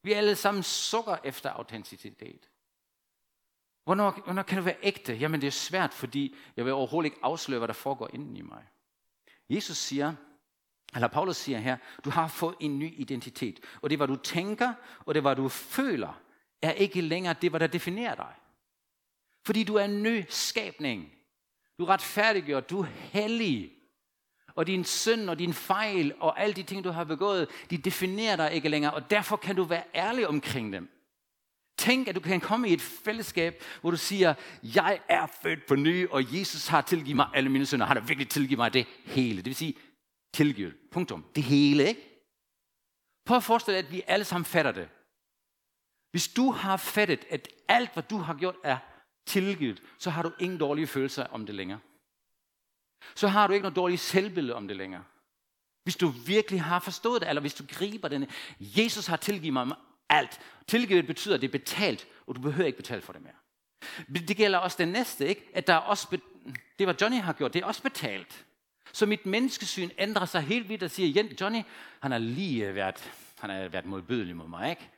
Vi 0.04 0.14
alle 0.14 0.36
sammen 0.36 0.64
sukker 0.64 1.18
efter 1.24 1.50
autenticitet. 1.50 2.50
Hvornår, 3.84 4.12
hvornår 4.12 4.44
kan 4.44 4.58
du 4.58 4.64
være 4.64 4.78
ægte? 4.84 5.14
Jamen 5.14 5.42
det 5.42 5.48
er 5.48 5.52
svært, 5.52 5.94
fordi 5.94 6.36
jeg 6.56 6.66
vil 6.66 6.74
overhovedet 6.74 7.12
ikke 7.12 7.24
afsløre, 7.24 7.60
hvad 7.60 7.68
der 7.68 7.74
foregår 7.74 8.10
inden 8.14 8.38
i 8.38 8.42
mig. 8.42 8.68
Jesus 9.50 9.78
siger, 9.78 10.16
eller 10.96 11.08
Paulus 11.08 11.38
siger 11.38 11.58
her, 11.60 11.78
du 12.06 12.10
har 12.10 12.28
fået 12.28 12.56
en 12.60 12.80
ny 12.80 12.94
identitet. 13.00 13.60
Og 13.82 13.90
det, 13.90 14.00
hvad 14.00 14.08
du 14.08 14.16
tænker, 14.16 14.74
og 15.00 15.14
det, 15.14 15.24
hvad 15.24 15.36
du 15.36 15.50
føler, 15.50 16.22
er 16.62 16.72
ikke 16.72 17.02
længere 17.02 17.36
det, 17.42 17.50
hvad 17.50 17.60
der 17.60 17.68
definerer 17.68 18.16
dig. 18.16 18.36
Fordi 19.46 19.64
du 19.64 19.76
er 19.76 19.86
en 19.86 20.04
ny 20.04 20.26
skabning. 20.30 21.21
Du 21.82 21.86
er 21.86 21.90
retfærdiggjort, 21.90 22.70
du 22.70 22.82
er 22.82 22.86
hellig. 22.86 23.72
Og 24.56 24.68
din 24.68 24.86
synd 24.86 25.30
og 25.30 25.40
din 25.40 25.54
fejl 25.54 26.14
og 26.20 26.42
alle 26.42 26.54
de 26.54 26.64
ting, 26.64 26.84
du 26.84 26.90
har 26.90 27.04
begået, 27.04 27.48
de 27.70 27.78
definerer 27.78 28.36
dig 28.36 28.54
ikke 28.54 28.70
længere, 28.70 28.94
og 28.94 29.10
derfor 29.10 29.36
kan 29.36 29.56
du 29.56 29.64
være 29.64 29.84
ærlig 29.96 30.28
omkring 30.28 30.74
dem. 30.74 30.90
Tænk, 31.78 32.08
at 32.08 32.16
du 32.16 32.20
kan 32.20 32.42
komme 32.42 32.70
i 32.70 32.74
et 32.74 32.82
fællesskab, 32.82 33.64
hvor 33.82 33.92
du 33.92 33.98
siger, 33.98 34.34
jeg 34.64 35.00
er 35.10 35.28
født 35.42 35.66
på 35.68 35.76
ny, 35.76 36.08
og 36.10 36.40
Jesus 36.40 36.68
har 36.68 36.82
tilgivet 36.82 37.16
mig 37.16 37.28
alle 37.34 37.50
mine 37.50 37.66
synder. 37.66 37.86
Han 37.86 37.98
har 37.98 38.04
virkelig 38.04 38.30
tilgivet 38.30 38.58
mig 38.58 38.74
det 38.74 38.88
hele. 39.06 39.38
Det 39.38 39.46
vil 39.46 39.56
sige, 39.56 39.78
tilgivet. 40.34 40.76
Punktum. 40.92 41.26
Det 41.36 41.44
hele, 41.44 41.88
ikke? 41.88 42.02
Prøv 43.26 43.38
at 43.38 43.44
forestille 43.44 43.78
dig, 43.78 43.88
at 43.88 43.94
vi 43.94 44.02
alle 44.08 44.26
sammen 44.26 44.46
fatter 44.46 44.72
det. 44.72 44.90
Hvis 46.12 46.28
du 46.28 46.52
har 46.52 46.78
fattet, 46.78 47.26
at 47.30 47.48
alt, 47.68 47.94
hvad 47.94 48.04
du 48.04 48.18
har 48.18 48.34
gjort, 48.34 48.56
er 48.64 48.78
tilgivet, 49.26 49.82
så 49.98 50.10
har 50.10 50.24
du 50.24 50.32
ingen 50.40 50.60
dårlige 50.60 50.88
følelser 50.88 51.24
om 51.24 51.46
det 51.46 51.56
længere. 51.56 51.80
Så 53.16 53.28
har 53.28 53.48
du 53.48 53.54
ikke 53.54 53.62
noget 53.62 53.76
dårligt 53.76 54.02
selvbillede 54.02 54.56
om 54.56 54.68
det 54.68 54.78
længere. 54.78 55.04
Hvis 55.84 55.96
du 55.96 56.08
virkelig 56.08 56.62
har 56.62 56.80
forstået 56.80 57.22
det, 57.22 57.30
eller 57.30 57.42
hvis 57.42 57.54
du 57.54 57.64
griber 57.70 58.08
den, 58.08 58.28
Jesus 58.60 59.08
har 59.08 59.18
tilgivet 59.18 59.54
mig 59.54 59.76
alt. 60.10 60.40
Tilgivet 60.68 61.08
betyder, 61.08 61.36
at 61.36 61.42
det 61.42 61.48
er 61.48 61.52
betalt, 61.52 62.08
og 62.28 62.36
du 62.36 62.42
behøver 62.42 62.68
ikke 62.68 62.78
betale 62.78 63.02
for 63.02 63.14
det 63.14 63.22
mere. 63.22 63.34
Det 64.28 64.38
gælder 64.38 64.60
også 64.60 64.78
den 64.80 64.88
næste, 64.88 65.28
ikke? 65.28 65.50
at 65.54 65.68
der 65.68 65.74
er 65.74 65.78
også 65.78 66.10
be- 66.10 66.22
det, 66.80 66.88
hvad 66.88 66.96
Johnny 67.02 67.18
har 67.20 67.34
gjort, 67.34 67.54
det 67.54 67.62
er 67.62 67.66
også 67.66 67.84
betalt. 67.84 68.46
Så 68.94 69.06
mit 69.06 69.26
menneskesyn 69.26 69.90
ændrer 69.98 70.26
sig 70.26 70.42
helt 70.42 70.70
vildt 70.70 70.84
og 70.84 70.92
siger, 70.92 71.24
Johnny, 71.42 71.62
han 72.02 72.12
har 72.12 72.18
lige 72.18 72.76
været, 72.76 73.12
han 73.40 73.50
har 73.50 73.68
været 73.68 73.86
modbydelig 73.86 74.36
mod 74.36 74.48
mig, 74.48 74.70
ikke? 74.70 74.90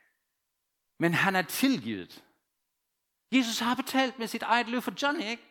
Men 1.00 1.14
han 1.14 1.36
er 1.36 1.42
tilgivet. 1.42 2.24
Jesus 3.34 3.60
har 3.60 3.76
betalt 3.76 4.20
med 4.20 4.28
sit 4.28 4.44
eget 4.44 4.70
liv 4.70 4.82
for 4.82 4.94
Johnny, 5.02 5.24
ikke? 5.24 5.44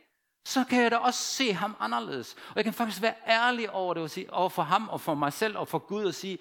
Så 0.44 0.64
kan 0.64 0.82
jeg 0.82 0.90
da 0.90 0.96
også 0.96 1.20
se 1.20 1.52
ham 1.52 1.76
anderledes. 1.80 2.34
Og 2.34 2.56
jeg 2.56 2.64
kan 2.64 2.72
faktisk 2.72 3.02
være 3.02 3.14
ærlig 3.26 3.70
over 3.70 3.94
det, 3.94 4.02
og 4.02 4.10
sige, 4.10 4.32
over 4.32 4.48
for 4.48 4.62
ham 4.62 4.88
og 4.88 5.00
for 5.00 5.14
mig 5.14 5.32
selv 5.32 5.58
og 5.58 5.68
for 5.68 5.78
Gud 5.78 6.04
og 6.04 6.14
sige, 6.14 6.38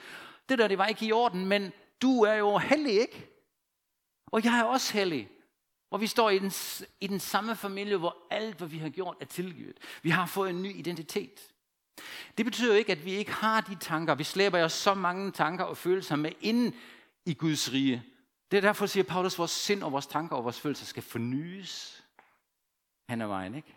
det 0.49 0.60
der, 0.60 0.67
det 0.67 0.77
var 0.77 0.86
ikke 0.86 1.06
i 1.06 1.12
orden, 1.12 1.45
men 1.45 1.71
du 2.01 2.23
er 2.23 2.34
jo 2.34 2.58
hellig, 2.58 2.93
ikke? 2.93 3.27
Og 4.27 4.45
jeg 4.45 4.60
er 4.60 4.63
også 4.63 4.93
hellig. 4.93 5.30
Og 5.91 6.01
vi 6.01 6.08
står 6.08 6.30
i 6.30 6.39
den, 6.39 6.51
i 7.01 7.08
den 7.08 7.19
samme 7.19 7.56
familie, 7.56 7.97
hvor 7.97 8.17
alt, 8.30 8.58
hvad 8.58 8.67
vi 8.67 8.77
har 8.77 8.89
gjort, 8.89 9.17
er 9.21 9.25
tilgivet. 9.25 9.77
Vi 10.01 10.10
har 10.10 10.25
fået 10.25 10.49
en 10.49 10.62
ny 10.62 10.75
identitet. 10.75 11.39
Det 12.38 12.45
betyder 12.45 12.75
ikke, 12.75 12.91
at 12.91 13.06
vi 13.06 13.12
ikke 13.12 13.32
har 13.32 13.62
de 13.62 13.75
tanker. 13.75 14.15
Vi 14.15 14.23
slæber 14.23 14.60
jo 14.60 14.69
så 14.69 14.93
mange 14.93 15.32
tanker 15.32 15.63
og 15.63 15.77
følelser 15.77 16.15
med 16.15 16.32
ind 16.41 16.73
i 17.25 17.34
Guds 17.34 17.73
rige. 17.73 18.04
Det 18.51 18.57
er 18.57 18.61
derfor, 18.61 18.85
siger 18.85 19.03
Paulus, 19.03 19.33
at 19.33 19.39
vores 19.39 19.51
sind 19.51 19.83
og 19.83 19.91
vores 19.91 20.07
tanker 20.07 20.35
og 20.35 20.43
vores 20.43 20.59
følelser 20.59 20.85
skal 20.85 21.03
fornyes 21.03 22.03
hen 23.09 23.21
ad 23.21 23.27
vejen. 23.27 23.55
Ikke? 23.55 23.75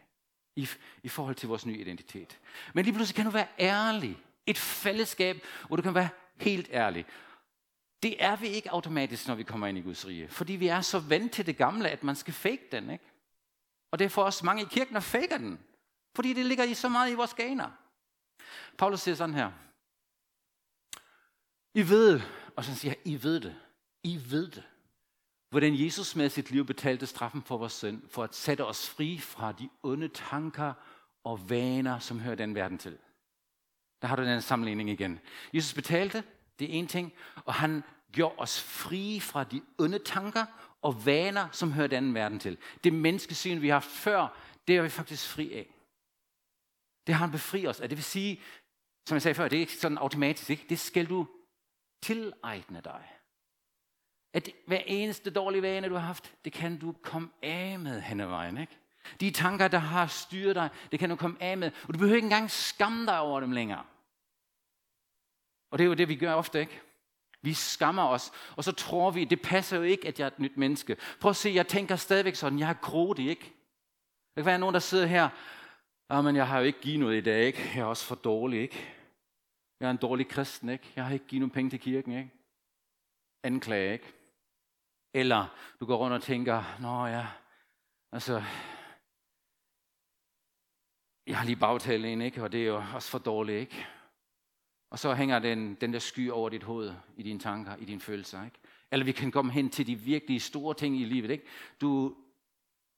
i, 0.56 0.68
i 1.02 1.08
forhold 1.08 1.34
til 1.34 1.48
vores 1.48 1.66
nye 1.66 1.78
identitet. 1.78 2.38
Men 2.74 2.84
lige 2.84 2.94
pludselig 2.94 3.16
kan 3.16 3.24
du 3.24 3.30
være 3.30 3.46
ærlig. 3.58 4.18
Et 4.46 4.58
fællesskab, 4.58 5.44
hvor 5.66 5.76
du 5.76 5.82
kan 5.82 5.94
være 5.94 6.08
helt 6.36 6.68
ærlig. 6.72 7.06
Det 8.02 8.24
er 8.24 8.36
vi 8.36 8.48
ikke 8.48 8.70
automatisk, 8.70 9.28
når 9.28 9.34
vi 9.34 9.42
kommer 9.42 9.66
ind 9.66 9.78
i 9.78 9.80
Guds 9.80 10.06
rige. 10.06 10.28
Fordi 10.28 10.52
vi 10.52 10.68
er 10.68 10.80
så 10.80 10.98
vant 10.98 11.32
til 11.32 11.46
det 11.46 11.56
gamle, 11.56 11.88
at 11.88 12.04
man 12.04 12.16
skal 12.16 12.34
fake 12.34 12.68
den. 12.72 12.90
Ikke? 12.90 13.04
Og 13.90 13.98
det 13.98 14.04
er 14.04 14.08
for 14.08 14.22
os 14.22 14.42
mange 14.42 14.62
i 14.62 14.66
kirken, 14.70 14.94
der 14.94 15.00
faker 15.00 15.38
den. 15.38 15.58
Fordi 16.14 16.32
det 16.32 16.46
ligger 16.46 16.64
i 16.64 16.74
så 16.74 16.88
meget 16.88 17.10
i 17.10 17.14
vores 17.14 17.34
gener. 17.34 17.70
Paulus 18.78 19.00
siger 19.00 19.14
sådan 19.14 19.34
her. 19.34 19.52
I 21.74 21.88
ved, 21.88 22.20
og 22.56 22.64
så 22.64 22.74
siger 22.74 22.94
I 23.04 23.22
ved 23.22 23.40
det. 23.40 23.60
I 24.04 24.20
ved 24.30 24.50
det. 24.50 24.64
Hvordan 25.50 25.80
Jesus 25.80 26.16
med 26.16 26.28
sit 26.28 26.50
liv 26.50 26.66
betalte 26.66 27.06
straffen 27.06 27.42
for 27.42 27.56
vores 27.56 27.72
synd, 27.72 28.08
for 28.08 28.24
at 28.24 28.34
sætte 28.34 28.66
os 28.66 28.88
fri 28.88 29.18
fra 29.18 29.52
de 29.52 29.68
onde 29.82 30.08
tanker 30.08 30.72
og 31.24 31.50
vaner, 31.50 31.98
som 31.98 32.20
hører 32.20 32.34
den 32.34 32.54
verden 32.54 32.78
til. 32.78 32.98
Der 34.02 34.08
har 34.08 34.16
du 34.16 34.24
den 34.24 34.42
sammenligning 34.42 34.90
igen. 34.90 35.20
Jesus 35.52 35.74
betalte, 35.74 36.24
det 36.58 36.70
er 36.70 36.78
en 36.78 36.86
ting, 36.86 37.12
og 37.44 37.54
han 37.54 37.82
gjorde 38.12 38.34
os 38.38 38.60
fri 38.60 39.20
fra 39.20 39.44
de 39.44 39.62
onde 39.78 39.98
tanker 39.98 40.46
og 40.82 41.06
vaner, 41.06 41.48
som 41.52 41.72
hører 41.72 41.86
den 41.86 42.14
verden 42.14 42.38
til. 42.38 42.58
Det 42.84 42.92
menneskesyn, 42.92 43.60
vi 43.60 43.68
har 43.68 43.74
haft 43.74 43.90
før, 43.90 44.38
det 44.68 44.76
er 44.76 44.82
vi 44.82 44.88
faktisk 44.88 45.28
fri 45.28 45.52
af. 45.52 45.74
Det 47.06 47.14
har 47.14 47.26
han 47.26 47.32
befri 47.32 47.66
os 47.66 47.80
af. 47.80 47.88
Det 47.88 47.98
vil 47.98 48.04
sige, 48.04 48.42
som 49.06 49.14
jeg 49.14 49.22
sagde 49.22 49.34
før, 49.34 49.48
det 49.48 49.56
er 49.56 49.60
ikke 49.60 49.76
sådan 49.76 49.98
automatisk. 49.98 50.50
Ikke? 50.50 50.66
Det 50.68 50.78
skal 50.78 51.06
du 51.06 51.26
tilegne 52.02 52.80
dig. 52.84 53.13
At 54.34 54.48
hver 54.66 54.80
eneste 54.86 55.30
dårlige 55.30 55.62
vane, 55.62 55.88
du 55.88 55.94
har 55.94 56.06
haft, 56.06 56.34
det 56.44 56.52
kan 56.52 56.78
du 56.78 56.94
komme 57.02 57.28
af 57.42 57.78
med 57.78 58.00
hen 58.00 58.20
ad 58.20 58.26
vejen. 58.26 58.58
Ikke? 58.58 58.78
De 59.20 59.30
tanker, 59.30 59.68
der 59.68 59.78
har 59.78 60.06
styret 60.06 60.54
dig, 60.54 60.68
det 60.92 60.98
kan 60.98 61.10
du 61.10 61.16
komme 61.16 61.36
af 61.40 61.58
med. 61.58 61.70
Og 61.88 61.94
du 61.94 61.98
behøver 61.98 62.16
ikke 62.16 62.26
engang 62.26 62.50
skamme 62.50 63.06
dig 63.06 63.20
over 63.20 63.40
dem 63.40 63.52
længere. 63.52 63.84
Og 65.70 65.78
det 65.78 65.84
er 65.84 65.88
jo 65.88 65.94
det, 65.94 66.08
vi 66.08 66.16
gør 66.16 66.34
ofte, 66.34 66.60
ikke? 66.60 66.80
Vi 67.42 67.54
skammer 67.54 68.02
os, 68.02 68.32
og 68.56 68.64
så 68.64 68.72
tror 68.72 69.10
vi, 69.10 69.24
det 69.24 69.42
passer 69.42 69.76
jo 69.76 69.82
ikke, 69.82 70.08
at 70.08 70.18
jeg 70.18 70.24
er 70.24 70.30
et 70.30 70.38
nyt 70.38 70.56
menneske. 70.56 70.96
Prøv 71.20 71.30
at 71.30 71.36
se, 71.36 71.50
jeg 71.54 71.68
tænker 71.68 71.96
stadigvæk 71.96 72.34
sådan, 72.34 72.58
jeg 72.58 72.70
er 72.70 72.74
grådig, 72.74 73.28
ikke? 73.28 73.52
Der 74.34 74.40
kan 74.40 74.46
være 74.46 74.58
nogen, 74.58 74.74
der 74.74 74.80
sidder 74.80 75.06
her, 75.06 75.28
ah, 76.08 76.24
men 76.24 76.36
jeg 76.36 76.48
har 76.48 76.58
jo 76.58 76.64
ikke 76.64 76.80
givet 76.80 77.00
noget 77.00 77.16
i 77.16 77.20
dag, 77.20 77.46
ikke? 77.46 77.70
Jeg 77.74 77.80
er 77.80 77.84
også 77.84 78.04
for 78.04 78.14
dårlig, 78.14 78.60
ikke? 78.60 78.88
Jeg 79.80 79.86
er 79.86 79.90
en 79.90 79.96
dårlig 79.96 80.28
kristen, 80.28 80.68
ikke? 80.68 80.92
Jeg 80.96 81.04
har 81.04 81.12
ikke 81.12 81.26
givet 81.26 81.40
nogen 81.40 81.50
penge 81.50 81.70
til 81.70 81.80
kirken, 81.80 82.12
ikke? 82.12 82.30
Anklage, 83.42 83.92
ikke? 83.92 84.12
Eller 85.14 85.46
du 85.80 85.86
går 85.86 85.96
rundt 85.96 86.14
og 86.14 86.22
tænker, 86.22 86.62
nå 86.80 87.06
ja, 87.06 87.26
altså, 88.12 88.42
jeg 91.26 91.38
har 91.38 91.44
lige 91.44 91.56
bagtalt 91.56 92.04
en, 92.04 92.22
ikke? 92.22 92.42
Og 92.42 92.52
det 92.52 92.62
er 92.62 92.66
jo 92.66 92.82
også 92.94 93.10
for 93.10 93.18
dårligt, 93.18 93.60
ikke? 93.60 93.86
Og 94.90 94.98
så 94.98 95.14
hænger 95.14 95.38
den, 95.38 95.74
den 95.74 95.92
der 95.92 95.98
sky 95.98 96.30
over 96.30 96.48
dit 96.48 96.62
hoved, 96.62 96.94
i 97.16 97.22
dine 97.22 97.38
tanker, 97.38 97.76
i 97.76 97.84
dine 97.84 98.00
følelser, 98.00 98.44
ikke? 98.44 98.58
Eller 98.92 99.04
vi 99.04 99.12
kan 99.12 99.30
komme 99.30 99.52
hen 99.52 99.70
til 99.70 99.86
de 99.86 99.96
virkelig 99.96 100.42
store 100.42 100.74
ting 100.74 101.00
i 101.00 101.04
livet, 101.04 101.30
ikke? 101.30 101.44
Du, 101.80 102.16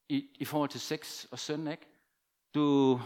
i, 0.09 0.29
i 0.35 0.45
forhold 0.45 0.71
til 0.71 0.81
sex 0.81 1.25
og 1.25 1.39
søn, 1.39 1.67
ikke? 1.67 1.87
Du, 2.55 3.01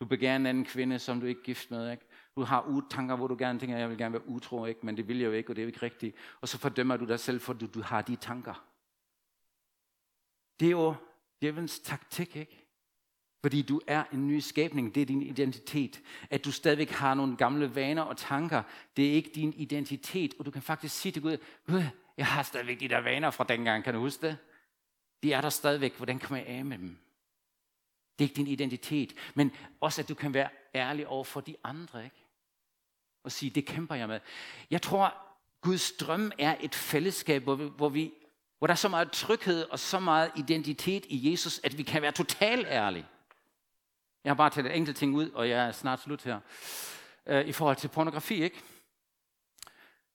du 0.00 0.06
begærer 0.06 0.36
en 0.36 0.46
anden 0.46 0.64
kvinde, 0.64 0.98
som 0.98 1.20
du 1.20 1.26
ikke 1.26 1.40
er 1.40 1.44
gift 1.44 1.70
med, 1.70 1.90
ikke? 1.90 2.04
Du 2.38 2.44
har 2.44 2.82
tanker, 2.90 3.16
hvor 3.16 3.26
du 3.26 3.36
gerne 3.38 3.58
tænker, 3.58 3.76
jeg 3.76 3.90
vil 3.90 3.98
gerne 3.98 4.12
være 4.12 4.28
utro, 4.28 4.64
ikke? 4.64 4.86
men 4.86 4.96
det 4.96 5.08
vil 5.08 5.18
jeg 5.18 5.26
jo 5.26 5.32
ikke, 5.32 5.50
og 5.50 5.56
det 5.56 5.62
er 5.62 5.64
jo 5.64 5.68
ikke 5.68 5.82
rigtigt. 5.82 6.16
Og 6.40 6.48
så 6.48 6.58
fordømmer 6.58 6.96
du 6.96 7.04
dig 7.04 7.20
selv, 7.20 7.40
for 7.40 7.52
du, 7.52 7.66
du 7.66 7.82
har 7.82 8.02
de 8.02 8.16
tanker. 8.16 8.64
Det 10.60 10.66
er 10.66 10.70
jo 10.70 10.94
djævelens 11.40 11.78
taktik, 11.78 12.36
ikke? 12.36 12.66
Fordi 13.42 13.62
du 13.62 13.80
er 13.86 14.04
en 14.12 14.28
ny 14.28 14.38
skabning, 14.38 14.94
det 14.94 15.00
er 15.00 15.06
din 15.06 15.22
identitet. 15.22 16.02
At 16.30 16.44
du 16.44 16.52
stadigvæk 16.52 16.90
har 16.90 17.14
nogle 17.14 17.36
gamle 17.36 17.74
vaner 17.74 18.02
og 18.02 18.16
tanker, 18.16 18.62
det 18.96 19.08
er 19.08 19.12
ikke 19.12 19.30
din 19.34 19.52
identitet. 19.52 20.34
Og 20.38 20.46
du 20.46 20.50
kan 20.50 20.62
faktisk 20.62 20.94
sige 20.94 21.12
til 21.12 21.22
Gud, 21.22 21.36
Gud, 21.66 21.82
jeg 22.16 22.26
har 22.26 22.42
stadigvæk 22.42 22.80
de 22.80 22.88
der 22.88 23.00
vaner 23.00 23.30
fra 23.30 23.44
dengang, 23.44 23.84
kan 23.84 23.94
du 23.94 24.00
huske 24.00 24.26
det? 24.26 24.36
De 25.22 25.32
er 25.32 25.40
der 25.40 25.50
stadigvæk, 25.50 25.96
hvordan 25.96 26.18
kommer 26.18 26.38
jeg 26.38 26.46
af 26.46 26.64
med 26.64 26.78
dem? 26.78 26.98
Det 28.18 28.24
er 28.24 28.28
ikke 28.28 28.36
din 28.36 28.46
identitet, 28.46 29.14
men 29.34 29.52
også 29.80 30.02
at 30.02 30.08
du 30.08 30.14
kan 30.14 30.34
være 30.34 30.48
ærlig 30.74 31.06
over 31.06 31.24
for 31.24 31.40
de 31.40 31.56
andre, 31.64 32.04
ikke? 32.04 32.17
Og 33.24 33.32
sige, 33.32 33.50
det 33.50 33.66
kæmper 33.66 33.94
jeg 33.94 34.08
med. 34.08 34.20
Jeg 34.70 34.82
tror, 34.82 35.14
Guds 35.60 35.92
drøm 35.92 36.32
er 36.38 36.56
et 36.60 36.74
fællesskab, 36.74 37.42
hvor 37.42 37.54
vi, 37.54 37.64
hvor 37.76 37.88
vi 37.88 38.12
hvor 38.58 38.66
der 38.66 38.74
er 38.74 38.76
så 38.76 38.88
meget 38.88 39.12
tryghed 39.12 39.62
og 39.62 39.78
så 39.78 39.98
meget 40.00 40.30
identitet 40.36 41.04
i 41.08 41.30
Jesus, 41.30 41.60
at 41.64 41.78
vi 41.78 41.82
kan 41.82 42.02
være 42.02 42.12
totalt 42.12 42.66
ærlige. 42.66 43.06
Jeg 44.24 44.30
har 44.30 44.34
bare 44.34 44.50
taget 44.50 44.66
et 44.66 44.76
enkelt 44.76 44.96
ting 44.96 45.14
ud, 45.14 45.30
og 45.30 45.48
jeg 45.48 45.68
er 45.68 45.72
snart 45.72 46.00
slut 46.00 46.22
her. 46.22 46.40
Øh, 47.26 47.48
I 47.48 47.52
forhold 47.52 47.76
til 47.76 47.88
pornografi, 47.88 48.42
ikke? 48.42 48.62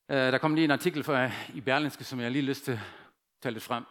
Øh, 0.10 0.18
der 0.18 0.38
kom 0.38 0.56
lige 0.56 0.66
en 0.66 0.72
artikel 0.72 1.04
for, 1.04 1.30
i 1.54 1.62
Berlinske, 1.62 2.04
som 2.04 2.20
jeg 2.20 2.32
lige 2.32 2.42
lyst 2.42 2.66
til 2.66 2.72
at 2.72 2.80
tage 3.42 3.54
lidt 3.54 3.64
frem. 3.64 3.84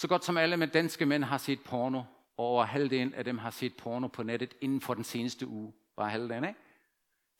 Så 0.00 0.08
godt 0.08 0.24
som 0.24 0.36
alle 0.36 0.56
med 0.56 0.68
danske 0.68 1.06
mænd 1.06 1.24
har 1.24 1.38
set 1.38 1.60
porno, 1.60 1.98
og 2.36 2.44
over 2.46 2.64
halvdelen 2.64 3.14
af 3.14 3.24
dem 3.24 3.38
har 3.38 3.50
set 3.50 3.76
porno 3.76 4.08
på 4.08 4.22
nettet 4.22 4.54
inden 4.60 4.80
for 4.80 4.94
den 4.94 5.04
seneste 5.04 5.46
uge. 5.46 5.72
Bare 5.96 6.10
halvdelen, 6.10 6.44
ikke? 6.44 6.60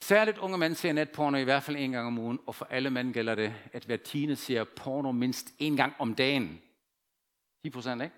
Særligt 0.03 0.39
unge 0.39 0.59
mænd 0.59 0.75
ser 0.75 0.93
netporno 0.93 1.39
i 1.39 1.45
hvert 1.45 1.63
fald 1.63 1.77
en 1.77 1.93
gang 1.93 2.07
om 2.07 2.19
ugen, 2.19 2.39
og 2.47 2.55
for 2.55 2.65
alle 2.71 2.91
mænd 2.91 3.15
gælder 3.15 3.35
det, 3.35 3.55
at 3.73 3.85
hver 3.85 3.97
tiende 3.97 4.37
ser 4.37 4.65
porno 4.65 5.13
mindst 5.13 5.55
en 5.59 5.77
gang 5.77 5.95
om 5.99 6.15
dagen. 6.15 6.63
10 7.65 7.71
procent, 7.71 8.03
ikke? 8.03 8.15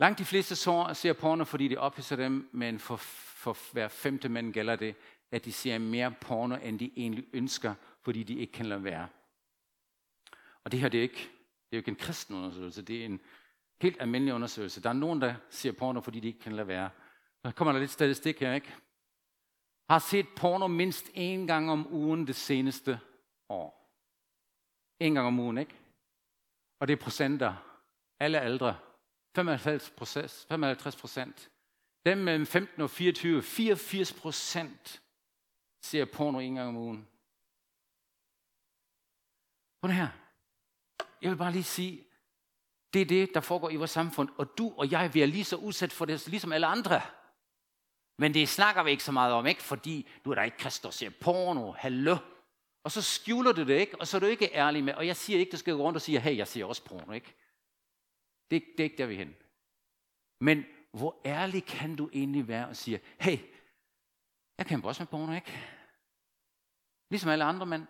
Langt 0.00 0.18
de 0.18 0.24
fleste 0.24 0.56
ser 0.56 1.16
porno, 1.20 1.44
fordi 1.44 1.68
de 1.68 1.76
ophidser 1.76 2.16
dem, 2.16 2.48
men 2.52 2.78
for, 2.78 2.96
for 2.96 3.56
hver 3.72 3.88
femte 3.88 4.28
mænd 4.28 4.52
gælder 4.52 4.76
det, 4.76 4.94
at 5.30 5.44
de 5.44 5.52
ser 5.52 5.78
mere 5.78 6.14
porno, 6.20 6.56
end 6.62 6.78
de 6.78 6.90
egentlig 6.96 7.24
ønsker, 7.32 7.74
fordi 8.02 8.22
de 8.22 8.38
ikke 8.38 8.52
kan 8.52 8.66
lade 8.66 8.84
være. 8.84 9.08
Og 10.64 10.72
det 10.72 10.80
her 10.80 10.88
det 10.88 10.98
er, 10.98 11.02
ikke, 11.02 11.14
det 11.14 11.72
er 11.72 11.76
jo 11.76 11.78
ikke 11.78 11.88
en 11.88 11.96
kristen 11.96 12.36
undersøgelse, 12.36 12.82
det 12.82 13.00
er 13.00 13.04
en 13.04 13.20
helt 13.80 13.96
almindelig 14.00 14.34
undersøgelse. 14.34 14.82
Der 14.82 14.88
er 14.88 14.92
nogen, 14.92 15.20
der 15.20 15.34
ser 15.50 15.72
porno, 15.72 16.00
fordi 16.00 16.20
de 16.20 16.26
ikke 16.26 16.40
kan 16.40 16.52
lade 16.52 16.68
være. 16.68 16.90
Der 17.44 17.50
kommer 17.50 17.72
der 17.72 17.80
lidt 17.80 17.90
statistik 17.90 18.40
her, 18.40 18.54
ikke? 18.54 18.74
Har 19.92 19.98
set 19.98 20.28
porno 20.36 20.66
mindst 20.66 21.06
én 21.08 21.46
gang 21.46 21.70
om 21.70 21.86
ugen 21.92 22.26
det 22.26 22.36
seneste 22.36 23.00
år. 23.48 23.90
En 25.00 25.14
gang 25.14 25.26
om 25.26 25.38
ugen, 25.38 25.58
ikke? 25.58 25.74
Og 26.80 26.88
det 26.88 26.98
er 26.98 27.02
procenter. 27.02 27.80
Alle 28.18 28.40
aldre. 28.40 28.78
55 29.36 29.90
procent. 29.90 30.46
55 30.48 30.96
procent. 30.96 31.50
Dem 32.06 32.18
mellem 32.18 32.46
15 32.46 32.82
og 32.82 32.90
24, 32.90 33.42
84 33.42 34.12
procent 34.12 35.02
ser 35.82 36.04
porno 36.04 36.38
en 36.38 36.54
gang 36.54 36.68
om 36.68 36.76
ugen. 36.76 37.08
Prøv 39.82 39.90
her. 39.92 40.08
Jeg 41.22 41.30
vil 41.30 41.36
bare 41.36 41.52
lige 41.52 41.64
sige, 41.64 42.04
det 42.92 43.02
er 43.02 43.06
det, 43.06 43.34
der 43.34 43.40
foregår 43.40 43.70
i 43.70 43.76
vores 43.76 43.90
samfund, 43.90 44.28
og 44.38 44.58
du 44.58 44.74
og 44.76 44.90
jeg, 44.90 45.14
vi 45.14 45.22
er 45.22 45.26
lige 45.26 45.44
så 45.44 45.56
udsat 45.56 45.92
for 45.92 46.04
det, 46.04 46.28
ligesom 46.28 46.52
alle 46.52 46.66
andre. 46.66 47.00
Men 48.18 48.34
det 48.34 48.48
snakker 48.48 48.82
vi 48.82 48.90
ikke 48.90 49.04
så 49.04 49.12
meget 49.12 49.32
om, 49.32 49.46
ikke? 49.46 49.62
Fordi 49.62 50.08
du 50.24 50.30
er 50.30 50.34
da 50.34 50.42
ikke 50.42 50.56
kristen 50.56 50.86
og 50.86 50.94
ser 50.94 51.10
porno, 51.10 51.72
hallo. 51.72 52.16
Og 52.84 52.92
så 52.92 53.02
skjuler 53.02 53.52
du 53.52 53.62
det 53.62 53.80
ikke, 53.80 54.00
og 54.00 54.06
så 54.06 54.16
er 54.16 54.20
du 54.20 54.26
ikke 54.26 54.54
ærlig 54.54 54.84
med, 54.84 54.94
og 54.94 55.06
jeg 55.06 55.16
siger 55.16 55.38
ikke, 55.38 55.52
du 55.52 55.56
skal 55.56 55.74
gå 55.74 55.82
rundt 55.82 55.96
og 55.96 56.02
sige, 56.02 56.20
hey, 56.20 56.36
jeg 56.36 56.48
ser 56.48 56.64
også 56.64 56.84
porno, 56.84 57.12
ikke? 57.12 57.34
Det, 58.50 58.64
det 58.72 58.80
er 58.80 58.84
ikke 58.84 58.98
der, 58.98 59.06
vi 59.06 59.14
er 59.14 59.18
hen. 59.18 59.36
Men 60.40 60.64
hvor 60.92 61.20
ærlig 61.24 61.64
kan 61.64 61.96
du 61.96 62.10
egentlig 62.12 62.48
være 62.48 62.68
og 62.68 62.76
sige, 62.76 63.00
hey, 63.20 63.38
jeg 64.58 64.66
kan 64.66 64.84
også 64.84 65.02
med 65.02 65.06
porno, 65.06 65.32
ikke? 65.32 65.52
Ligesom 67.10 67.30
alle 67.30 67.44
andre 67.44 67.66
mænd. 67.66 67.86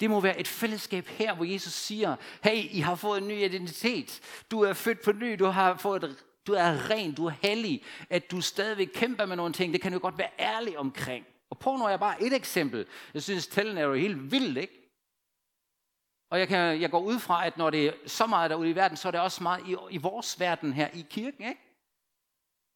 Det 0.00 0.10
må 0.10 0.20
være 0.20 0.40
et 0.40 0.48
fællesskab 0.48 1.06
her, 1.06 1.34
hvor 1.34 1.44
Jesus 1.44 1.72
siger, 1.72 2.16
hey, 2.42 2.64
I 2.70 2.80
har 2.80 2.94
fået 2.94 3.22
en 3.22 3.28
ny 3.28 3.32
identitet. 3.32 4.20
Du 4.50 4.60
er 4.60 4.72
født 4.72 5.02
på 5.04 5.12
ny, 5.12 5.36
du 5.38 5.44
har 5.44 5.76
fået 5.76 6.04
et, 6.04 6.24
du 6.46 6.52
er 6.52 6.90
ren, 6.90 7.14
du 7.14 7.26
er 7.26 7.32
hellig. 7.42 7.84
At 8.10 8.30
du 8.30 8.40
stadigvæk 8.40 8.88
kæmper 8.94 9.26
med 9.26 9.36
nogle 9.36 9.52
ting, 9.52 9.72
det 9.72 9.80
kan 9.80 9.92
du 9.92 9.98
godt 9.98 10.18
være 10.18 10.30
ærlig 10.38 10.78
omkring. 10.78 11.26
Og 11.50 11.58
porno 11.58 11.84
er 11.84 11.96
bare 11.96 12.22
et 12.22 12.32
eksempel. 12.32 12.86
Jeg 13.14 13.22
synes, 13.22 13.46
tællen 13.46 13.78
er 13.78 13.82
jo 13.82 13.94
helt 13.94 14.30
vildt, 14.30 14.58
ikke? 14.58 14.82
Og 16.30 16.38
jeg, 16.38 16.48
kan, 16.48 16.80
jeg 16.80 16.90
går 16.90 17.00
ud 17.00 17.18
fra, 17.18 17.46
at 17.46 17.56
når 17.56 17.70
det 17.70 17.86
er 17.86 17.92
så 18.06 18.26
meget 18.26 18.50
derude 18.50 18.70
i 18.70 18.74
verden, 18.74 18.96
så 18.96 19.08
er 19.08 19.10
det 19.10 19.20
også 19.20 19.42
meget 19.42 19.68
i, 19.68 19.76
i 19.90 19.98
vores 19.98 20.40
verden 20.40 20.72
her 20.72 20.88
i 20.88 21.06
kirken. 21.10 21.48
Ikke? 21.48 21.60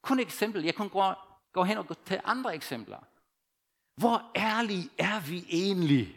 Kun 0.03 0.19
et 0.19 0.23
eksempel. 0.23 0.65
Jeg 0.65 0.75
kunne 0.75 0.89
gå, 0.89 1.05
gå 1.53 1.65
hen 1.65 1.79
og 1.79 1.87
gå 1.87 1.95
til 1.95 2.21
andre 2.25 2.55
eksempler. 2.55 2.99
Hvor 3.97 4.31
ærlige 4.37 4.91
er 4.99 5.21
vi 5.21 5.47
egentlig 5.49 6.17